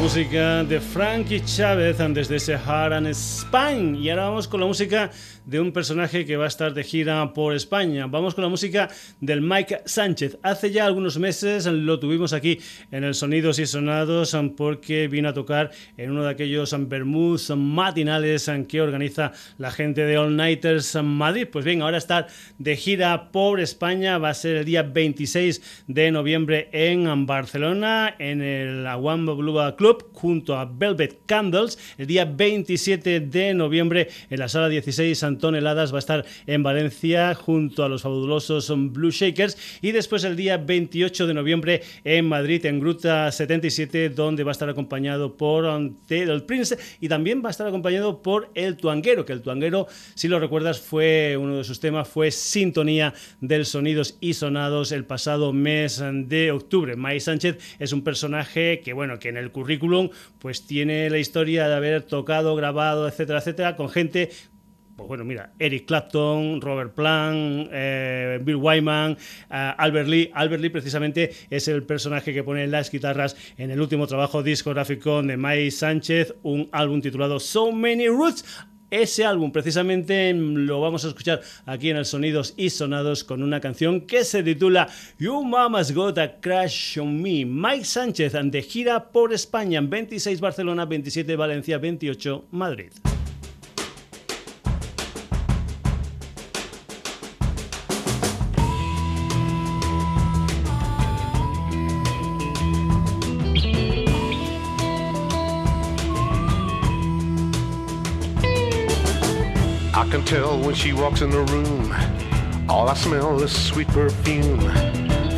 música 0.00 0.64
de 0.64 0.80
Frankie 0.80 1.42
Chávez 1.44 1.98
desde 1.98 2.36
ese 2.36 2.54
Hard 2.54 2.94
and 2.94 3.08
Spain. 3.08 3.96
Y 3.96 4.08
ahora 4.08 4.30
vamos 4.30 4.48
con 4.48 4.60
la 4.60 4.66
música 4.66 5.10
de 5.44 5.60
un 5.60 5.72
personaje 5.72 6.24
que 6.24 6.36
va 6.36 6.44
a 6.44 6.48
estar 6.48 6.72
de 6.72 6.84
gira 6.84 7.32
por 7.34 7.54
España. 7.54 8.06
Vamos 8.06 8.34
con 8.34 8.44
la 8.44 8.48
música 8.48 8.88
del 9.20 9.42
Mike 9.42 9.82
Sánchez. 9.84 10.38
Hace 10.42 10.70
ya 10.70 10.86
algunos 10.86 11.18
meses 11.18 11.66
lo 11.66 11.98
tuvimos 11.98 12.32
aquí 12.32 12.60
en 12.90 13.04
el 13.04 13.14
Sonidos 13.14 13.58
y 13.58 13.66
Sonados 13.66 14.36
porque 14.56 15.08
vino 15.08 15.28
a 15.28 15.34
tocar 15.34 15.70
en 15.96 16.12
uno 16.12 16.22
de 16.24 16.30
aquellos 16.30 16.74
Bermuds 16.88 17.50
matinales 17.50 18.50
que 18.68 18.80
organiza 18.80 19.32
la 19.58 19.70
gente 19.70 20.02
de 20.02 20.18
All 20.18 20.36
Nighters 20.36 20.96
Madrid. 21.02 21.48
Pues 21.50 21.64
bien, 21.64 21.82
ahora 21.82 21.98
está 21.98 22.26
de 22.58 22.76
gira 22.76 23.30
por 23.32 23.60
España. 23.60 24.18
Va 24.18 24.30
a 24.30 24.34
ser 24.34 24.56
el 24.56 24.64
día 24.64 24.82
26 24.82 25.84
de 25.88 26.10
noviembre 26.10 26.68
en 26.72 27.26
Barcelona, 27.26 28.14
en 28.18 28.40
el 28.40 28.86
Aguamba 28.86 29.34
Blue 29.34 29.58
Club, 29.76 29.89
junto 30.12 30.56
a 30.56 30.64
Velvet 30.64 31.20
Candles. 31.26 31.78
El 31.98 32.06
día 32.06 32.24
27 32.24 33.20
de 33.20 33.54
noviembre 33.54 34.08
en 34.28 34.38
la 34.38 34.48
sala 34.48 34.68
16 34.68 35.24
toneladas 35.38 35.92
va 35.92 35.96
a 35.96 36.00
estar 36.00 36.24
en 36.46 36.62
Valencia 36.62 37.34
junto 37.34 37.84
a 37.84 37.88
los 37.88 38.02
fabulosos 38.02 38.72
Blue 38.92 39.10
Shakers 39.10 39.56
y 39.82 39.92
después 39.92 40.24
el 40.24 40.36
día 40.36 40.56
28 40.56 41.26
de 41.26 41.34
noviembre 41.34 41.82
en 42.04 42.26
Madrid 42.26 42.64
en 42.66 42.80
Gruta 42.80 43.30
77 43.30 44.10
donde 44.10 44.44
va 44.44 44.50
a 44.50 44.52
estar 44.52 44.68
acompañado 44.68 45.36
por 45.36 45.64
el 46.08 46.42
Prince 46.44 46.78
y 47.00 47.08
también 47.08 47.42
va 47.44 47.48
a 47.48 47.50
estar 47.50 47.66
acompañado 47.66 48.22
por 48.22 48.50
El 48.54 48.76
Tuanguero, 48.76 49.24
que 49.24 49.32
El 49.32 49.42
Tuanguero, 49.42 49.86
si 50.14 50.28
lo 50.28 50.38
recuerdas, 50.38 50.80
fue 50.80 51.36
uno 51.38 51.58
de 51.58 51.64
sus 51.64 51.80
temas, 51.80 52.08
fue 52.08 52.30
Sintonía 52.30 53.14
del 53.40 53.66
Sonidos 53.66 54.16
y 54.20 54.34
Sonados 54.34 54.92
el 54.92 55.04
pasado 55.04 55.52
mes 55.52 56.02
de 56.02 56.50
octubre. 56.50 56.96
Mike 56.96 57.20
Sánchez 57.20 57.58
es 57.78 57.92
un 57.92 58.02
personaje 58.02 58.80
que, 58.80 58.92
bueno, 58.92 59.18
que 59.18 59.28
en 59.28 59.36
el 59.36 59.50
currículum 59.50 59.69
pues 60.38 60.66
tiene 60.66 61.08
la 61.10 61.18
historia 61.18 61.68
de 61.68 61.74
haber 61.74 62.02
tocado, 62.02 62.56
grabado, 62.56 63.06
etcétera, 63.06 63.38
etcétera, 63.38 63.76
con 63.76 63.88
gente 63.88 64.30
pues 65.00 65.08
bueno, 65.08 65.24
mira, 65.24 65.54
Eric 65.58 65.86
Clapton, 65.86 66.60
Robert 66.60 66.92
Plant, 66.92 67.70
eh, 67.72 68.38
Bill 68.42 68.56
Wyman, 68.56 69.16
eh, 69.50 69.72
Albert 69.78 70.08
Lee. 70.08 70.30
Albert 70.34 70.60
Lee 70.60 70.68
precisamente 70.68 71.32
es 71.48 71.68
el 71.68 71.84
personaje 71.84 72.34
que 72.34 72.44
pone 72.44 72.66
las 72.66 72.90
guitarras 72.90 73.34
en 73.56 73.70
el 73.70 73.80
último 73.80 74.06
trabajo 74.06 74.42
discográfico 74.42 75.22
de 75.22 75.38
Mike 75.38 75.70
Sánchez, 75.70 76.34
un 76.42 76.68
álbum 76.70 77.00
titulado 77.00 77.40
So 77.40 77.72
Many 77.72 78.08
Roots. 78.08 78.44
Ese 78.90 79.24
álbum 79.24 79.52
precisamente 79.52 80.34
lo 80.34 80.80
vamos 80.80 81.04
a 81.04 81.08
escuchar 81.08 81.40
aquí 81.64 81.90
en 81.90 81.96
el 81.96 82.04
Sonidos 82.04 82.54
y 82.56 82.70
Sonados 82.70 83.22
con 83.22 83.42
una 83.42 83.60
canción 83.60 84.00
que 84.00 84.24
se 84.24 84.42
titula 84.42 84.88
You 85.18 85.44
Mama's 85.44 85.92
Got 85.92 86.18
a 86.18 86.40
Crash 86.40 86.98
on 86.98 87.22
Me. 87.22 87.44
Mike 87.44 87.84
Sánchez 87.84 88.32
de 88.32 88.62
gira 88.62 89.12
por 89.12 89.32
España, 89.32 89.80
26 89.80 90.40
Barcelona, 90.40 90.86
27 90.86 91.36
Valencia, 91.36 91.78
28 91.78 92.46
Madrid. 92.50 92.90
When 110.70 110.76
she 110.76 110.92
walks 110.92 111.20
in 111.20 111.30
the 111.30 111.42
room. 111.52 111.92
All 112.70 112.88
I 112.88 112.94
smell 112.94 113.42
is 113.42 113.50
sweet 113.50 113.88
perfume. 113.88 114.60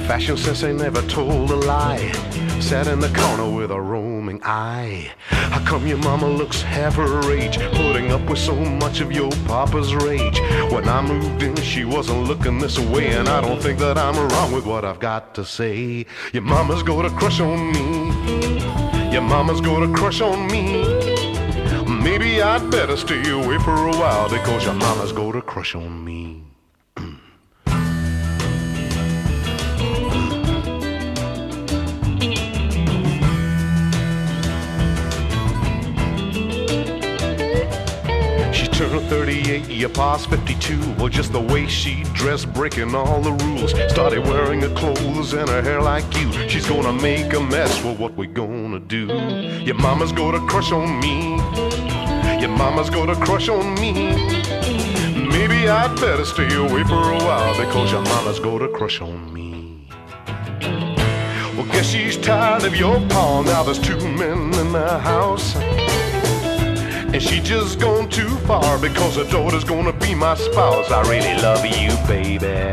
Fashion 0.07 0.37
sense 0.37 0.63
ain't 0.63 0.79
never 0.79 1.01
told 1.09 1.51
a 1.51 1.57
lie. 1.57 2.13
Sat 2.61 2.87
in 2.87 3.01
the 3.01 3.09
corner 3.09 3.49
with 3.49 3.71
a 3.71 3.81
roaming 3.81 4.43
eye. 4.45 5.11
How 5.31 5.65
come 5.65 5.87
your 5.87 5.97
mama 5.97 6.29
looks 6.29 6.61
half 6.61 6.97
her 6.97 7.33
age, 7.33 7.57
putting 7.73 8.13
up 8.13 8.29
with 8.29 8.41
so 8.41 8.55
much 8.55 9.01
of 9.01 9.11
your 9.11 9.31
papa's 9.47 9.95
rage? 9.95 10.39
When 10.71 10.87
I 10.87 11.01
moved 11.01 11.43
in, 11.43 11.57
she 11.57 11.87
wasn't 11.87 12.25
looking 12.25 12.59
this 12.59 12.79
way, 12.79 13.13
and 13.13 13.27
I 13.27 13.41
don't 13.41 13.63
think 13.63 13.79
that 13.79 13.97
I'm 13.97 14.17
wrong 14.33 14.53
with 14.53 14.67
what 14.67 14.85
I've 14.85 15.01
got 15.01 15.35
to 15.37 15.47
say. 15.47 16.05
Your 16.35 16.43
mama's 16.43 16.83
gonna 16.83 17.09
crush 17.09 17.41
on 17.41 17.73
me. 17.73 18.61
Your 19.11 19.23
mama's 19.23 19.63
gonna 19.63 19.91
crush 19.97 20.21
on 20.21 20.47
me. 20.49 21.02
Maybe 22.03 22.43
I'd 22.43 22.69
better 22.69 22.97
stay 22.97 23.31
away 23.31 23.59
for 23.59 23.75
a 23.87 23.93
while 23.93 24.29
because 24.29 24.65
your 24.65 24.75
mama's 24.75 25.13
gonna 25.13 25.41
crush 25.41 25.77
on 25.77 26.05
me. 26.05 26.52
Turned 38.83 39.09
38, 39.09 39.69
your 39.69 39.91
pa's 39.91 40.27
52. 40.27 40.95
Well, 40.95 41.09
just 41.09 41.33
the 41.33 41.41
way 41.41 41.69
she 41.69 42.03
dressed, 42.15 42.53
breaking 42.53 42.97
all 42.97 43.21
the 43.21 43.31
rules. 43.45 43.71
Started 43.93 44.27
wearing 44.27 44.61
her 44.63 44.75
clothes 44.75 45.35
and 45.35 45.49
her 45.49 45.63
hair 45.63 45.81
like 45.81 46.05
you. 46.19 46.33
She's 46.49 46.67
gonna 46.67 46.93
make 46.93 47.33
a 47.33 47.39
mess. 47.39 47.81
Well, 47.85 47.95
what 47.95 48.17
we 48.17 48.27
gonna 48.27 48.81
do? 48.81 49.07
Your 49.65 49.77
mama's 49.77 50.11
gonna 50.11 50.45
crush 50.49 50.73
on 50.73 50.99
me. 50.99 51.37
Your 52.41 52.51
mama's 52.51 52.91
gonna 52.91 53.15
crush 53.15 53.49
on 53.49 53.73
me. 53.77 53.93
Maybe 55.29 55.69
I'd 55.69 55.95
better 56.01 56.25
stay 56.25 56.53
away 56.53 56.83
for 56.83 57.13
a 57.13 57.19
while 57.19 57.57
because 57.57 57.93
your 57.93 58.03
mama's 58.03 58.41
gonna 58.41 58.67
crush 58.67 59.01
on 59.01 59.33
me. 59.33 59.87
Well, 61.57 61.67
guess 61.67 61.87
she's 61.87 62.17
tired 62.17 62.65
of 62.65 62.75
your 62.75 62.99
paw. 63.09 63.43
Now 63.43 63.63
there's 63.63 63.79
two 63.79 63.97
men 63.97 64.53
in 64.55 64.73
the 64.73 64.99
house. 64.99 65.55
And 67.13 67.23
she 67.23 67.41
just 67.41 67.79
gone 67.79 68.09
too 68.09 68.31
far 68.47 68.79
because 68.79 69.17
her 69.17 69.25
daughter's 69.25 69.65
gonna 69.65 69.93
be 69.93 70.15
my 70.15 70.35
spouse. 70.35 70.91
I 70.91 71.03
really 71.03 71.43
love 71.43 71.63
you, 71.67 71.95
baby. 72.09 72.73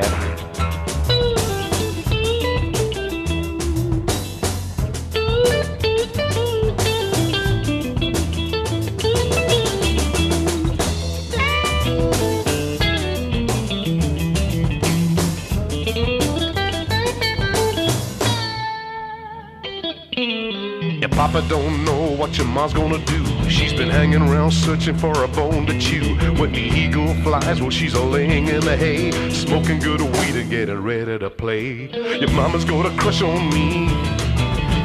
Your 21.01 21.09
papa 21.09 21.45
don't 21.49 21.83
know 21.83 22.15
what 22.15 22.37
your 22.37 22.47
mom's 22.47 22.73
gonna 22.73 23.03
do. 23.05 23.38
She's 23.49 23.73
been 23.73 23.89
hanging 23.89 24.21
around 24.21 24.51
searching 24.51 24.97
for 24.97 25.23
a 25.23 25.27
bone 25.27 25.65
to 25.65 25.79
chew. 25.79 26.15
When 26.39 26.51
the 26.51 26.61
eagle 26.61 27.13
flies, 27.23 27.59
well, 27.59 27.71
she's 27.71 27.93
a 27.95 28.01
laying 28.01 28.47
in 28.47 28.61
the 28.61 28.77
hay, 28.77 29.11
smoking 29.31 29.79
good 29.79 30.01
weed 30.01 30.35
and 30.35 30.49
getting 30.49 30.81
ready 30.81 31.17
to 31.17 31.29
play. 31.29 31.89
Your 32.19 32.31
mama's 32.31 32.63
gonna 32.63 32.95
crush 32.97 33.21
on 33.21 33.49
me. 33.49 33.87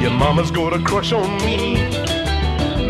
Your 0.01 0.11
mama's 0.11 0.51
gonna 0.51 0.83
crush 0.83 1.13
on 1.13 1.37
me. 1.45 1.75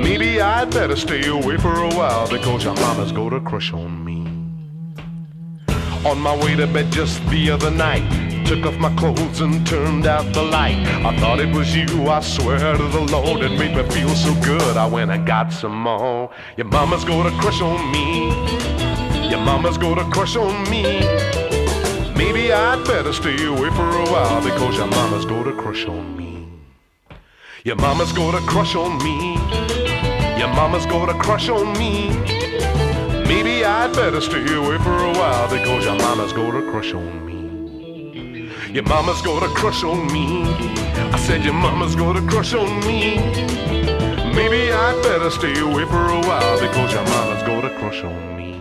Maybe 0.02 0.40
I'd 0.40 0.72
better 0.72 0.96
stay 0.96 1.28
away 1.28 1.58
for 1.58 1.74
a 1.74 1.90
while 1.96 2.30
because 2.30 2.64
your 2.64 2.76
mama's 2.76 3.12
gonna 3.12 3.42
crush 3.42 3.74
on 3.74 4.04
me. 4.04 4.26
On 6.06 6.20
my 6.20 6.36
way 6.44 6.56
to 6.56 6.68
bed 6.68 6.92
just 6.92 7.26
the 7.30 7.52
other 7.52 7.72
night, 7.72 8.04
took 8.46 8.66
off 8.66 8.78
my 8.78 8.94
clothes 8.96 9.42
and 9.42 9.66
turned 9.66 10.06
out 10.06 10.32
the 10.34 10.44
light. 10.44 10.78
I 11.04 11.18
thought 11.20 11.40
it 11.40 11.54
was 11.54 11.76
you, 11.76 12.08
I 12.08 12.20
swear 12.22 12.78
to 12.78 12.88
the 12.88 13.02
Lord, 13.02 13.42
it 13.44 13.58
made 13.58 13.76
me 13.76 13.84
feel 13.90 14.10
so 14.10 14.34
good. 14.42 14.78
I 14.78 14.86
went 14.86 15.12
and 15.12 15.26
got 15.26 15.52
some 15.52 15.76
more. 15.82 16.30
Your 16.56 16.68
mama's 16.68 17.04
gonna 17.04 17.32
crush 17.42 17.62
on 17.62 17.92
me. 17.92 18.30
Your 19.30 19.40
mama's 19.40 19.78
gonna 19.78 20.10
crush 20.12 20.36
on 20.36 20.70
me. 20.70 20.84
Maybe 22.16 22.54
I'd 22.54 22.86
better 22.86 23.12
stay 23.12 23.46
away 23.46 23.70
for 23.72 23.90
a 23.90 24.06
while 24.12 24.44
because 24.44 24.78
your 24.78 24.88
mama's 24.88 25.26
gonna 25.26 25.54
crush 25.54 25.86
on 25.86 26.16
me. 26.16 26.48
Your 27.64 27.76
mama's 27.78 28.14
gonna 28.14 28.42
crush 28.42 28.76
on 28.76 28.98
me. 29.04 29.34
Your 30.38 30.50
mama's 30.50 30.86
gonna 30.86 31.18
crush 31.20 31.50
on 31.50 31.74
me. 31.80 32.10
Maybe 33.28 33.66
I'd 33.66 33.92
better 33.94 34.22
stay 34.22 34.46
away 34.54 34.78
for 34.78 34.96
a 34.96 35.14
while 35.14 35.50
because 35.50 35.84
your 35.84 35.96
mama's 35.96 36.32
gonna 36.32 36.62
crush 36.72 36.94
on 36.94 37.26
me. 37.26 37.35
Your 38.76 38.84
mama's 38.84 39.22
gonna 39.22 39.48
crush 39.56 39.86
on 39.86 40.12
me. 40.12 40.44
I 41.14 41.18
said 41.18 41.46
your 41.46 41.54
mama's 41.54 41.96
gonna 41.96 42.22
crush 42.30 42.54
on 42.54 42.86
me. 42.86 43.16
Maybe 44.36 44.70
I'd 44.70 45.02
better 45.02 45.30
stay 45.30 45.58
away 45.58 45.86
for 45.86 46.06
a 46.10 46.20
while 46.20 46.60
because 46.60 46.92
your 46.92 47.06
mama's 47.06 47.42
gonna 47.44 47.70
crush 47.80 48.04
on 48.04 48.36
me. 48.36 48.55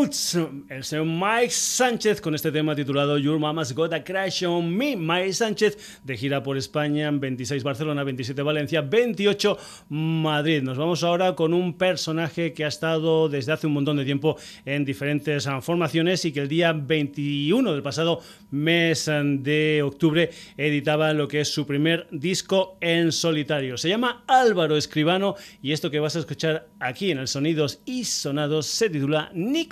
Roots, 0.00 0.38
el 0.70 0.82
señor 0.82 1.04
Mike 1.04 1.50
Sánchez 1.50 2.22
con 2.22 2.34
este 2.34 2.50
tema 2.50 2.74
titulado 2.74 3.18
Your 3.18 3.38
Mama's 3.38 3.74
Got 3.74 3.92
a 3.92 4.02
Crash 4.02 4.44
on 4.44 4.74
Me. 4.74 4.96
Mike 4.96 5.34
Sánchez 5.34 6.00
de 6.04 6.16
gira 6.16 6.42
por 6.42 6.56
España, 6.56 7.10
26 7.10 7.62
Barcelona, 7.62 8.02
27 8.02 8.40
Valencia, 8.40 8.80
28 8.80 9.58
Madrid. 9.90 10.62
Nos 10.62 10.78
vamos 10.78 11.04
ahora 11.04 11.34
con 11.34 11.52
un 11.52 11.76
personaje 11.76 12.54
que 12.54 12.64
ha 12.64 12.68
estado 12.68 13.28
desde 13.28 13.52
hace 13.52 13.66
un 13.66 13.74
montón 13.74 13.98
de 13.98 14.06
tiempo 14.06 14.38
en 14.64 14.86
diferentes 14.86 15.46
formaciones 15.60 16.24
y 16.24 16.32
que 16.32 16.40
el 16.40 16.48
día 16.48 16.72
21 16.72 17.70
del 17.70 17.82
pasado 17.82 18.22
mes 18.52 19.04
de 19.04 19.82
octubre 19.84 20.30
editaba 20.56 21.12
lo 21.12 21.28
que 21.28 21.42
es 21.42 21.52
su 21.52 21.66
primer 21.66 22.06
disco 22.10 22.78
en 22.80 23.12
solitario. 23.12 23.76
Se 23.76 23.90
llama 23.90 24.24
Álvaro 24.26 24.78
Escribano 24.78 25.34
y 25.60 25.72
esto 25.72 25.90
que 25.90 26.00
vas 26.00 26.16
a 26.16 26.20
escuchar 26.20 26.68
aquí 26.78 27.10
en 27.10 27.18
el 27.18 27.28
Sonidos 27.28 27.82
y 27.84 28.04
Sonados 28.04 28.64
se 28.66 28.88
titula 28.88 29.30
Ni 29.34 29.66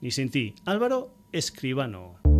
ni 0.00 0.10
sin 0.10 0.30
ti. 0.30 0.54
Álvaro 0.66 1.10
Escribano. 1.32 2.39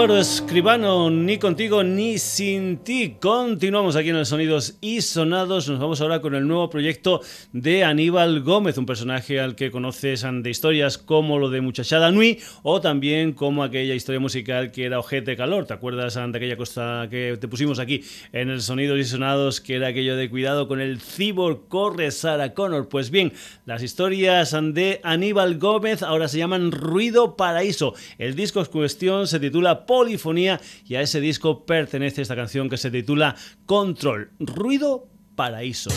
Álvaro 0.00 0.16
Escribano, 0.18 1.10
ni 1.10 1.36
contigo 1.36 1.84
ni 1.84 2.16
sin 2.16 2.78
ti. 2.78 3.16
Continuamos 3.20 3.96
aquí 3.96 4.08
en 4.08 4.16
el 4.16 4.24
Sonidos 4.24 4.78
y 4.80 5.02
Sonados. 5.02 5.68
Nos 5.68 5.78
vamos 5.78 6.00
ahora 6.00 6.22
con 6.22 6.34
el 6.34 6.48
nuevo 6.48 6.70
proyecto 6.70 7.20
de 7.52 7.84
Aníbal 7.84 8.40
Gómez, 8.40 8.78
un 8.78 8.86
personaje 8.86 9.40
al 9.40 9.56
que 9.56 9.70
conoces 9.70 10.24
de 10.26 10.48
historias 10.48 10.96
como 10.96 11.38
lo 11.38 11.50
de 11.50 11.60
Muchachada 11.60 12.10
Nui 12.10 12.40
o 12.62 12.80
también 12.80 13.34
como 13.34 13.62
aquella 13.62 13.94
historia 13.94 14.20
musical 14.20 14.72
que 14.72 14.86
era 14.86 14.98
Ojete 14.98 15.36
Calor. 15.36 15.66
¿Te 15.66 15.74
acuerdas 15.74 16.14
de 16.14 16.22
aquella 16.34 16.56
cosa 16.56 17.06
que 17.10 17.36
te 17.38 17.46
pusimos 17.46 17.78
aquí 17.78 18.02
en 18.32 18.48
el 18.48 18.62
Sonidos 18.62 18.98
y 18.98 19.04
Sonados 19.04 19.60
que 19.60 19.76
era 19.76 19.88
aquello 19.88 20.16
de 20.16 20.30
cuidado 20.30 20.66
con 20.66 20.80
el 20.80 20.98
cibor 20.98 21.68
corre 21.68 22.10
Sarah 22.10 22.54
Connor? 22.54 22.88
Pues 22.88 23.10
bien, 23.10 23.34
las 23.66 23.82
historias 23.82 24.56
de 24.58 25.02
Aníbal 25.02 25.58
Gómez 25.58 26.02
ahora 26.02 26.26
se 26.26 26.38
llaman 26.38 26.72
Ruido 26.72 27.36
Paraíso. 27.36 27.92
El 28.16 28.34
disco 28.34 28.60
en 28.60 28.66
cuestión 28.66 29.26
se 29.26 29.38
titula 29.38 29.84
Polifonía 29.90 30.60
y 30.86 30.94
a 30.94 31.00
ese 31.00 31.20
disco 31.20 31.66
pertenece 31.66 32.22
esta 32.22 32.36
canción 32.36 32.68
que 32.70 32.76
se 32.76 32.92
titula 32.92 33.34
Control, 33.66 34.30
Ruido 34.38 35.08
Paraíso. 35.34 35.90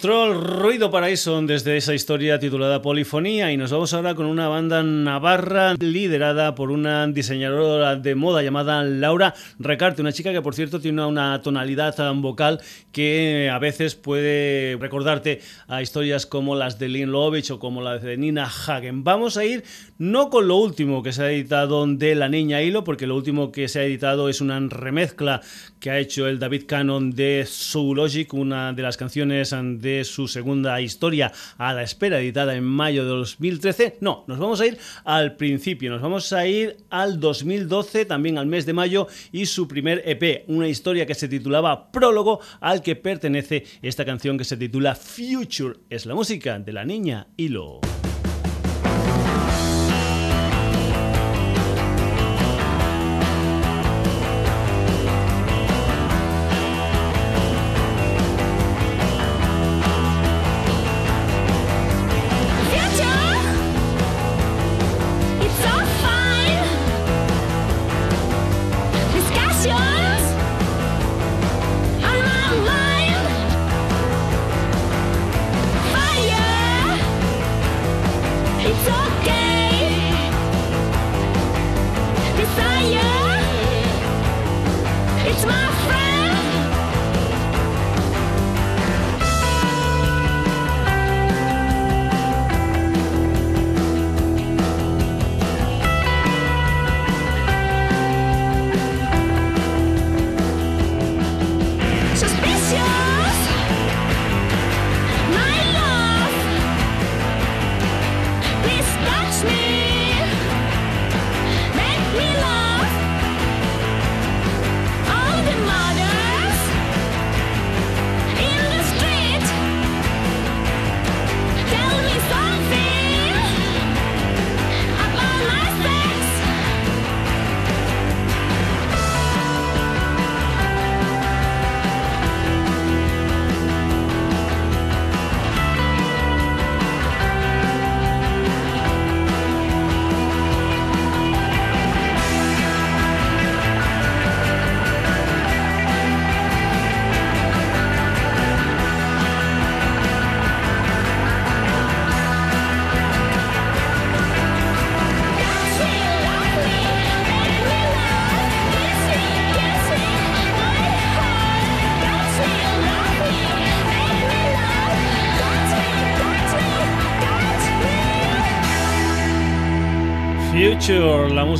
Control 0.00 0.32
Ruido 0.70 0.92
Paraíso 0.92 1.42
desde 1.42 1.76
esa 1.76 1.94
historia 1.94 2.38
titulada 2.38 2.80
Polifonía 2.80 3.50
y 3.50 3.56
nos 3.56 3.72
vamos 3.72 3.92
ahora 3.92 4.14
con 4.14 4.26
una 4.26 4.46
banda 4.46 4.84
navarra 4.84 5.74
liderada 5.80 6.54
por 6.54 6.70
una 6.70 7.08
diseñadora 7.08 7.96
de 7.96 8.14
moda 8.14 8.40
llamada 8.44 8.84
Laura 8.84 9.34
Recarte, 9.58 10.00
una 10.00 10.12
chica 10.12 10.30
que 10.30 10.42
por 10.42 10.54
cierto 10.54 10.78
tiene 10.78 11.04
una 11.04 11.42
tonalidad 11.42 11.96
vocal 12.14 12.60
que 12.92 13.50
a 13.52 13.58
veces 13.58 13.96
puede 13.96 14.76
recordarte 14.78 15.40
a 15.66 15.82
historias 15.82 16.24
como 16.24 16.54
las 16.54 16.78
de 16.78 16.88
Lynn 16.88 17.10
Lovich 17.10 17.50
o 17.50 17.58
como 17.58 17.82
la 17.82 17.98
de 17.98 18.16
Nina 18.16 18.44
Hagen. 18.44 19.02
Vamos 19.02 19.36
a 19.36 19.44
ir 19.44 19.64
no 19.98 20.30
con 20.30 20.46
lo 20.46 20.56
último 20.56 21.02
que 21.02 21.12
se 21.12 21.22
ha 21.24 21.32
editado 21.32 21.84
de 21.84 22.14
La 22.14 22.28
Niña 22.28 22.62
Hilo, 22.62 22.84
porque 22.84 23.08
lo 23.08 23.16
último 23.16 23.50
que 23.50 23.66
se 23.66 23.80
ha 23.80 23.84
editado 23.84 24.28
es 24.28 24.40
una 24.40 24.60
remezcla 24.60 25.40
que 25.80 25.90
ha 25.90 25.98
hecho 25.98 26.28
el 26.28 26.38
David 26.38 26.64
Cannon 26.66 27.10
de 27.10 27.46
Logic, 27.74 28.32
una 28.34 28.72
de 28.72 28.82
las 28.82 28.96
canciones 28.96 29.52
de 29.52 30.04
su 30.04 30.28
segunda 30.60 30.80
historia 30.82 31.32
a 31.56 31.72
la 31.72 31.82
espera, 31.82 32.20
editada 32.20 32.54
en 32.54 32.64
mayo 32.64 33.04
de 33.04 33.10
2013. 33.10 33.96
No, 34.00 34.24
nos 34.26 34.38
vamos 34.38 34.60
a 34.60 34.66
ir 34.66 34.76
al 35.04 35.36
principio, 35.36 35.90
nos 35.90 36.02
vamos 36.02 36.32
a 36.34 36.46
ir 36.46 36.76
al 36.90 37.18
2012, 37.18 38.04
también 38.04 38.36
al 38.36 38.46
mes 38.46 38.66
de 38.66 38.74
mayo, 38.74 39.06
y 39.32 39.46
su 39.46 39.66
primer 39.66 40.02
EP, 40.04 40.44
una 40.48 40.68
historia 40.68 41.06
que 41.06 41.14
se 41.14 41.28
titulaba 41.28 41.90
Prólogo, 41.90 42.40
al 42.60 42.82
que 42.82 42.94
pertenece 42.94 43.64
esta 43.80 44.04
canción 44.04 44.36
que 44.36 44.44
se 44.44 44.58
titula 44.58 44.94
Future. 44.94 45.78
Es 45.88 46.04
la 46.04 46.14
música 46.14 46.58
de 46.58 46.72
la 46.74 46.84
niña 46.84 47.28
Hilo. 47.38 47.80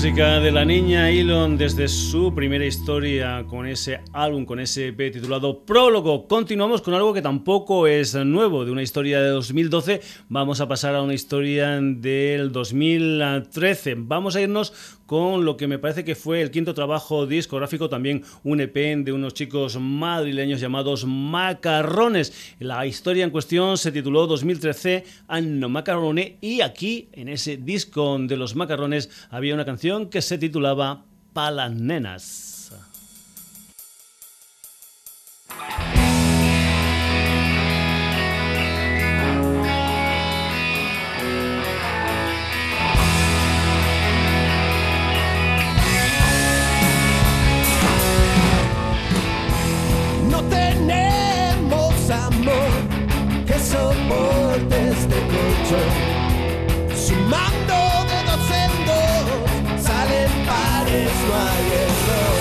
Música 0.01 0.41
de 0.41 0.51
la 0.51 0.65
niña 0.65 1.11
Elon 1.11 1.59
desde 1.59 1.87
su 1.87 2.35
primera 2.35 2.65
historia 2.65 3.45
con 3.47 3.67
ese 3.67 4.01
álbum, 4.15 4.47
con 4.47 4.59
ese 4.59 4.89
EP 4.89 5.13
titulado 5.13 5.67
Prólogo. 5.67 6.27
Continuamos 6.27 6.81
con 6.81 6.95
algo 6.95 7.13
que 7.13 7.21
tampoco 7.21 7.87
es 7.87 8.15
nuevo, 8.15 8.65
de 8.65 8.71
una 8.71 8.83
historia 8.83 9.21
de 9.21 9.29
2012. 9.29 10.01
Vamos 10.31 10.63
a 10.63 10.69
pasar 10.69 10.95
a 10.95 11.03
una 11.03 11.13
historia 11.13 11.79
del 11.83 12.51
2013. 12.51 13.97
Vamos 13.99 14.37
a 14.37 14.41
irnos 14.41 14.73
con 15.11 15.45
lo 15.45 15.57
que 15.57 15.67
me 15.67 15.81
parece 15.81 16.05
que 16.05 16.15
fue 16.15 16.41
el 16.41 16.53
quinto 16.53 16.73
trabajo 16.73 17.27
discográfico, 17.27 17.89
también 17.89 18.23
un 18.45 18.61
EP 18.61 18.77
de 19.05 19.11
unos 19.13 19.35
chicos 19.35 19.77
madrileños 19.77 20.61
llamados 20.61 21.05
Macarrones. 21.05 22.55
La 22.61 22.87
historia 22.87 23.25
en 23.25 23.31
cuestión 23.31 23.77
se 23.77 23.91
tituló 23.91 24.29
2013 24.29 25.03
Anno 25.27 25.69
Macarrone 25.69 26.39
y 26.41 26.61
aquí 26.61 27.09
en 27.11 27.29
ese 27.29 27.57
disco 27.57 28.19
de 28.21 28.37
los 28.37 28.55
Macarrones 28.55 29.11
había 29.31 29.55
una 29.55 29.65
canción 29.65 30.11
que 30.11 30.23
se 30.23 30.39
titulaba 30.39 31.05
tenemos 50.71 52.11
amor 52.11 52.71
que 53.47 53.59
soporte 53.59 54.77
este 54.91 55.17
colchón. 55.33 55.91
Sumando 56.95 57.77
de 58.11 58.19
dos 58.29 58.47
en 58.63 59.83
salen 59.83 60.31
pares, 60.47 61.13
no 61.27 61.33
hay 61.47 61.67
error. 61.85 62.41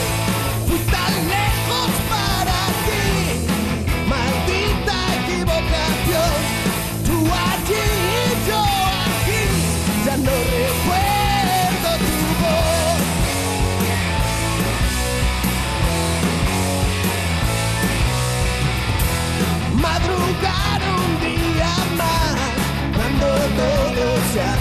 todos 23.56 24.24
se 24.32 24.40
é 24.40 24.59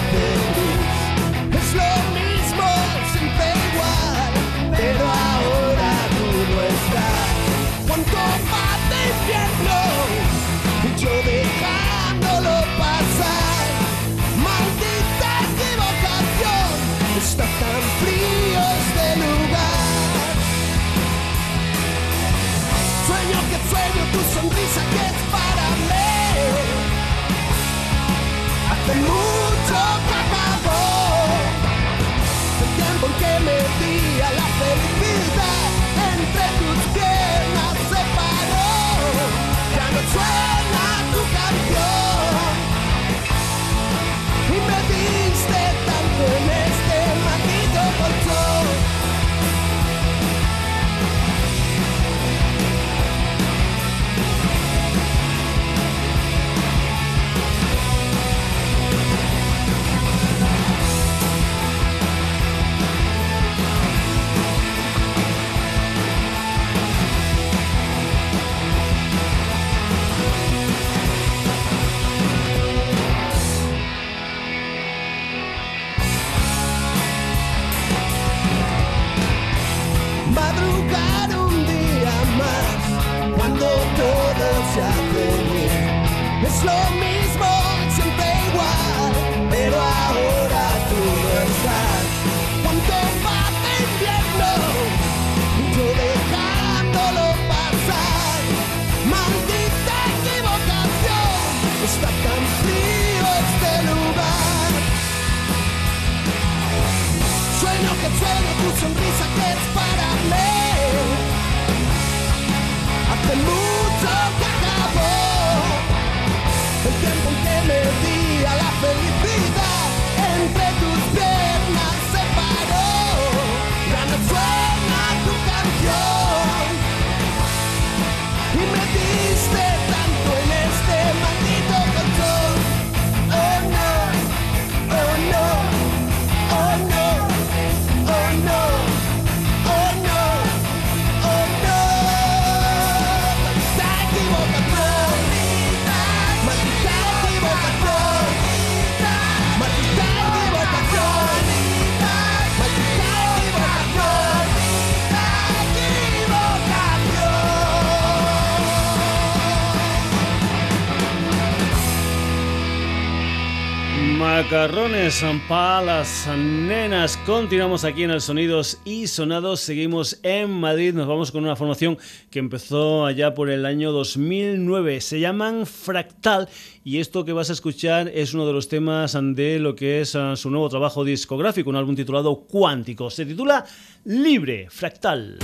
Macarrones 164.43 165.21
para 165.49 165.81
las 165.81 166.25
nenas. 166.37 167.17
Continuamos 167.25 167.83
aquí 167.83 168.03
en 168.03 168.11
el 168.11 168.21
Sonidos 168.21 168.79
y 168.85 169.07
Sonados. 169.07 169.59
Seguimos 169.59 170.17
en 170.23 170.49
Madrid. 170.49 170.93
Nos 170.93 171.09
vamos 171.09 171.29
con 171.33 171.43
una 171.43 171.57
formación 171.57 171.97
que 172.31 172.39
empezó 172.39 173.05
allá 173.05 173.33
por 173.33 173.49
el 173.49 173.65
año 173.65 173.91
2009. 173.91 175.01
Se 175.01 175.19
llaman 175.19 175.65
Fractal 175.65 176.47
y 176.85 176.99
esto 176.99 177.25
que 177.25 177.33
vas 177.33 177.49
a 177.49 177.53
escuchar 177.53 178.07
es 178.13 178.33
uno 178.33 178.47
de 178.47 178.53
los 178.53 178.69
temas 178.69 179.17
de 179.21 179.59
lo 179.59 179.75
que 179.75 179.99
es 179.99 180.15
ah, 180.15 180.37
su 180.37 180.49
nuevo 180.49 180.69
trabajo 180.69 181.03
discográfico, 181.03 181.69
un 181.69 181.75
álbum 181.75 181.97
titulado 181.97 182.45
Cuántico. 182.47 183.09
Se 183.09 183.25
titula 183.25 183.65
Libre, 184.05 184.67
Fractal. 184.69 185.37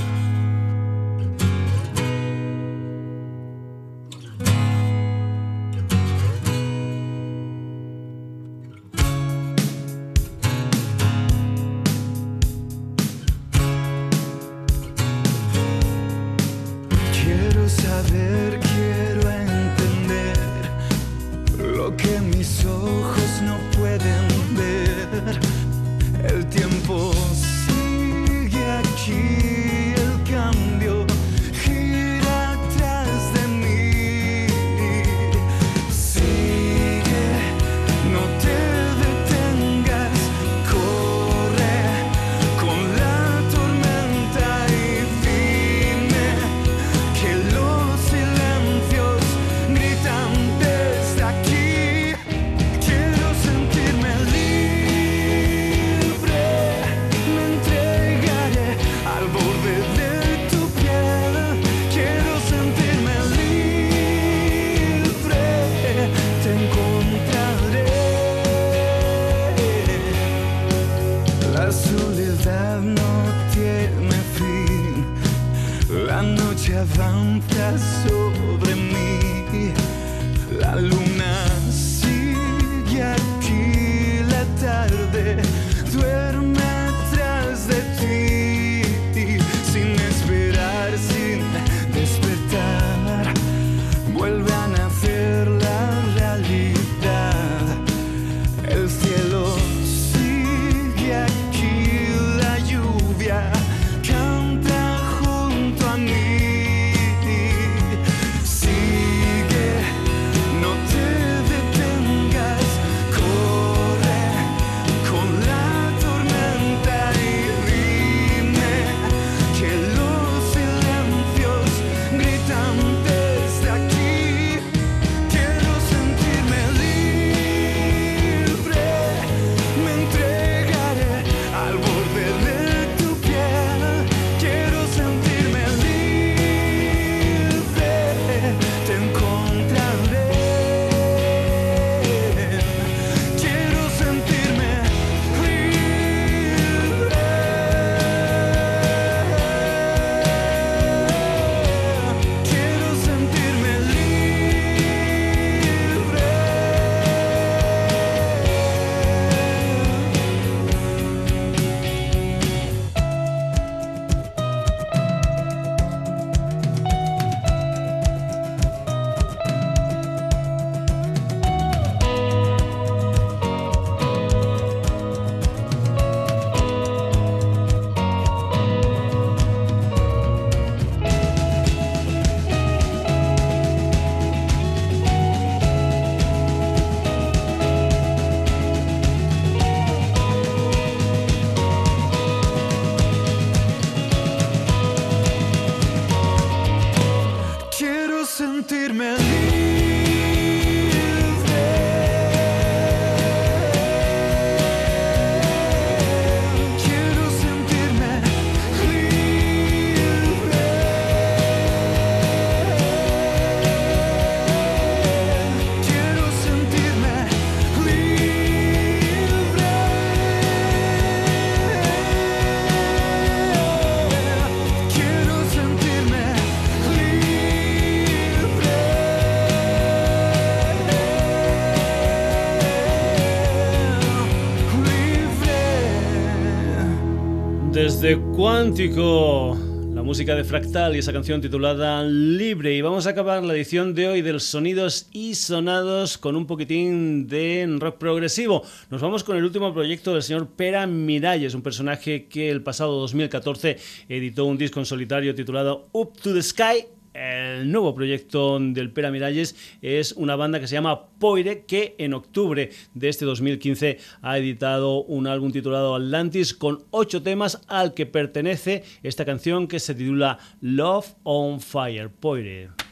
Cuántico, 238.36 239.57
la 239.93 240.03
música 240.03 240.36
de 240.36 240.43
Fractal 240.43 240.93
y 240.93 240.99
esa 240.99 241.13
canción 241.13 241.39
titulada 241.39 242.03
Libre. 242.03 242.75
Y 242.75 242.81
vamos 242.81 243.07
a 243.07 243.11
acabar 243.11 243.41
la 243.41 243.53
edición 243.55 243.95
de 243.95 244.09
hoy 244.09 244.21
del 244.21 244.41
Sonidos 244.41 245.07
y 245.13 245.36
Sonados 245.36 246.17
con 246.17 246.36
un 246.36 246.45
poquitín 246.45 247.27
de 247.27 247.65
rock 247.79 247.97
progresivo. 247.97 248.61
Nos 248.89 249.01
vamos 249.01 249.23
con 249.23 249.38
el 249.38 249.45
último 249.45 249.73
proyecto 249.73 250.11
del 250.11 250.21
señor 250.21 250.49
Pera 250.49 250.86
Miralles, 250.86 251.53
un 251.53 251.61
personaje 251.61 252.25
que 252.25 252.49
el 252.49 252.61
pasado 252.61 252.99
2014 252.99 253.77
editó 254.09 254.43
un 254.43 254.57
disco 254.57 254.81
en 254.81 254.86
solitario 254.86 255.33
titulado 255.33 255.88
Up 255.93 256.11
to 256.21 256.33
the 256.33 256.43
Sky 256.43 256.88
el 257.16 257.72
nuevo 257.72 257.95
proyecto 257.95 258.59
del 258.59 258.91
Pera 258.91 259.11
Miralles 259.11 259.55
es 259.82 260.11
una 260.13 260.36
banda 260.36 260.59
que 260.59 260.68
se 260.68 260.76
llama 260.76 261.07
Poire, 261.20 261.63
que 261.66 261.95
en 261.97 262.13
octubre 262.13 262.72
de 262.93 263.09
este 263.09 263.26
2015 263.26 263.99
ha 264.22 264.38
editado 264.38 265.03
un 265.03 265.28
álbum 265.28 265.51
titulado 265.51 265.95
Atlantis 265.95 266.53
con 266.53 266.84
ocho 266.91 267.24
temas 267.24 267.61
al 267.68 267.93
que 267.93 268.05
pertenece 268.05 268.84
esta 269.03 269.26
canción 269.26 269.68
que 269.68 269.80
se 269.80 269.95
titula 269.95 270.39
Love 270.61 271.16
on 271.24 271.61
Fire. 271.61 272.09
Poire. 272.09 272.84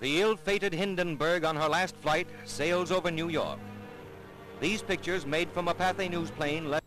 The 0.00 0.20
ill-fated 0.20 0.72
Hindenburg 0.72 1.44
on 1.44 1.56
her 1.56 1.68
last 1.68 1.94
flight 1.96 2.26
sails 2.44 2.90
over 2.90 3.10
New 3.10 3.28
York. 3.28 3.58
These 4.60 4.82
pictures 4.82 5.26
made 5.26 5.50
from 5.50 5.68
a 5.68 5.74
Pathé 5.74 6.10
News 6.10 6.30
plane 6.30 6.70
left 6.70 6.86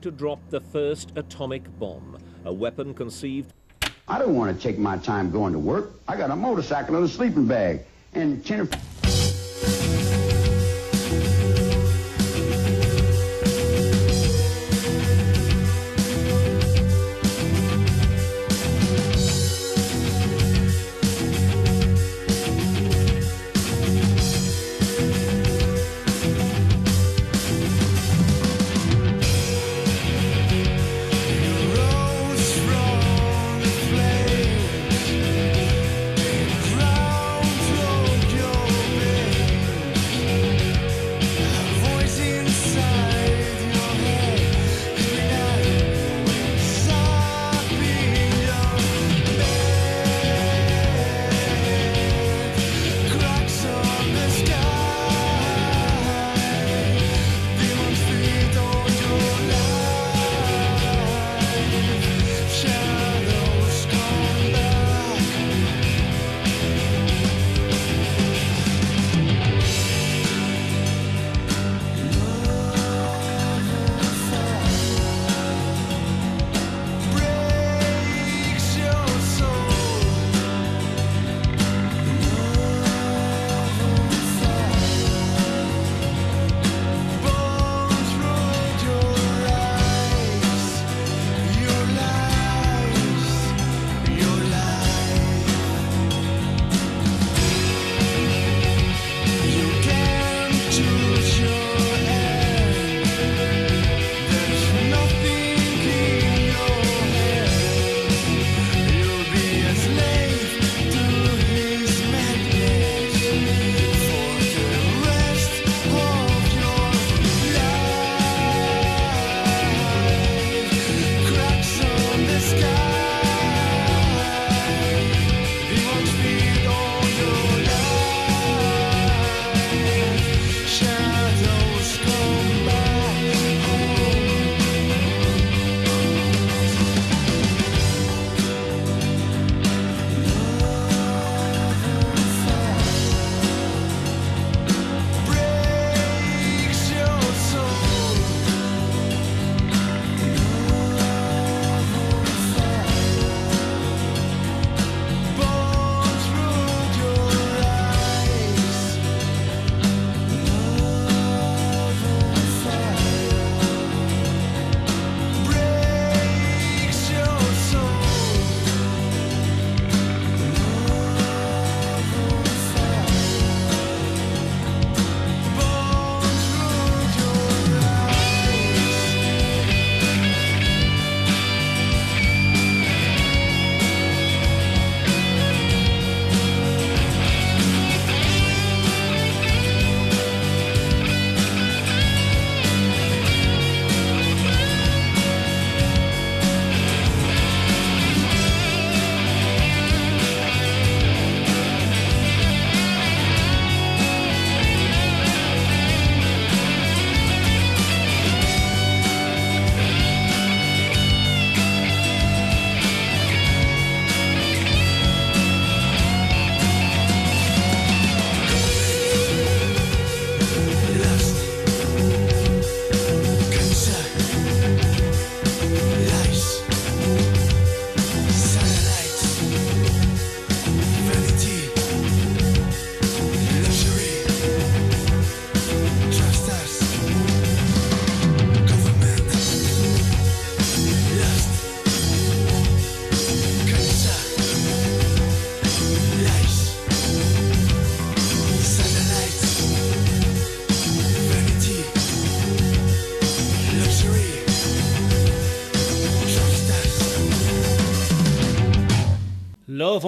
to 0.00 0.10
drop 0.10 0.38
the 0.50 0.60
first 0.60 1.12
atomic 1.16 1.64
bomb, 1.78 2.18
a 2.44 2.52
weapon 2.52 2.94
conceived 2.94 3.52
I 4.08 4.18
don't 4.18 4.34
want 4.34 4.54
to 4.54 4.62
take 4.62 4.78
my 4.78 4.98
time 4.98 5.30
going 5.30 5.52
to 5.52 5.58
work. 5.58 5.92
I 6.08 6.16
got 6.16 6.30
a 6.30 6.36
motorcycle 6.36 6.96
and 6.96 7.04
a 7.04 7.08
sleeping 7.08 7.46
bag 7.46 7.80
and 8.14 8.44
10 8.44 8.68
Tokyo 8.68 8.91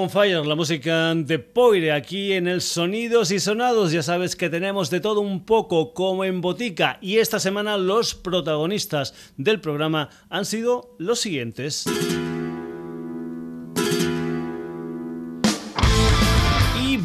on 0.05 0.11
Fire, 0.11 0.45
la 0.45 0.55
música 0.55 1.15
de 1.15 1.39
Poire 1.39 1.93
aquí 1.93 2.35
en 2.35 2.47
el 2.47 2.61
Sonidos 2.61 3.31
y 3.31 3.41
Sonados. 3.41 3.91
Ya 3.91 4.03
sabes 4.03 4.37
que 4.37 4.51
tenemos 4.51 4.91
de 4.91 5.01
todo 5.01 5.21
un 5.21 5.47
poco 5.47 5.95
como 5.95 6.25
en 6.25 6.43
botica 6.43 6.99
y 7.01 7.19
esta 7.19 7.41
semana 7.41 7.79
los 7.79 8.15
protagonistas 8.15 9.15
del 9.39 9.61
programa 9.61 10.11
han 10.29 10.45
sido 10.45 10.95
los 10.99 11.21
siguientes. 11.21 11.87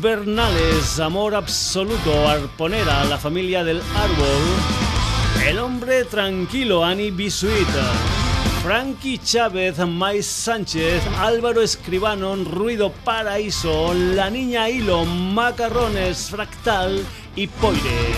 Bernales, 0.01 0.99
Amor 0.99 1.35
Absoluto, 1.35 2.27
Arponera, 2.27 3.03
La 3.05 3.17
Familia 3.17 3.65
del 3.65 3.81
Árbol, 3.95 5.45
El 5.45 5.59
Hombre 5.59 6.05
Tranquilo, 6.05 6.85
Annie 6.85 7.11
Bisuita. 7.11 8.28
Frankie 8.63 9.17
Chávez, 9.17 9.77
Mais 9.87 10.25
Sánchez, 10.25 11.01
Álvaro 11.17 11.61
Escribano, 11.61 12.35
Ruido 12.35 12.91
Paraíso, 13.03 13.93
La 13.93 14.29
Niña 14.29 14.69
Hilo, 14.69 15.03
Macarrones, 15.05 16.29
Fractal 16.29 17.05
y 17.35 17.47
Poire. 17.47 18.13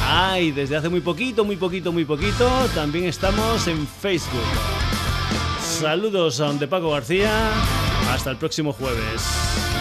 Ay, 0.05 0.51
desde 0.51 0.77
hace 0.77 0.89
muy 0.89 1.01
poquito, 1.01 1.45
muy 1.45 1.57
poquito, 1.57 1.93
muy 1.93 2.05
poquito, 2.05 2.49
también 2.75 3.07
estamos 3.07 3.67
en 3.67 3.87
Facebook. 3.87 4.41
Saludos 5.61 6.41
a 6.41 6.53
Paco 6.69 6.91
García. 6.91 7.51
Hasta 8.11 8.31
el 8.31 8.37
próximo 8.37 8.73
jueves. 8.73 9.72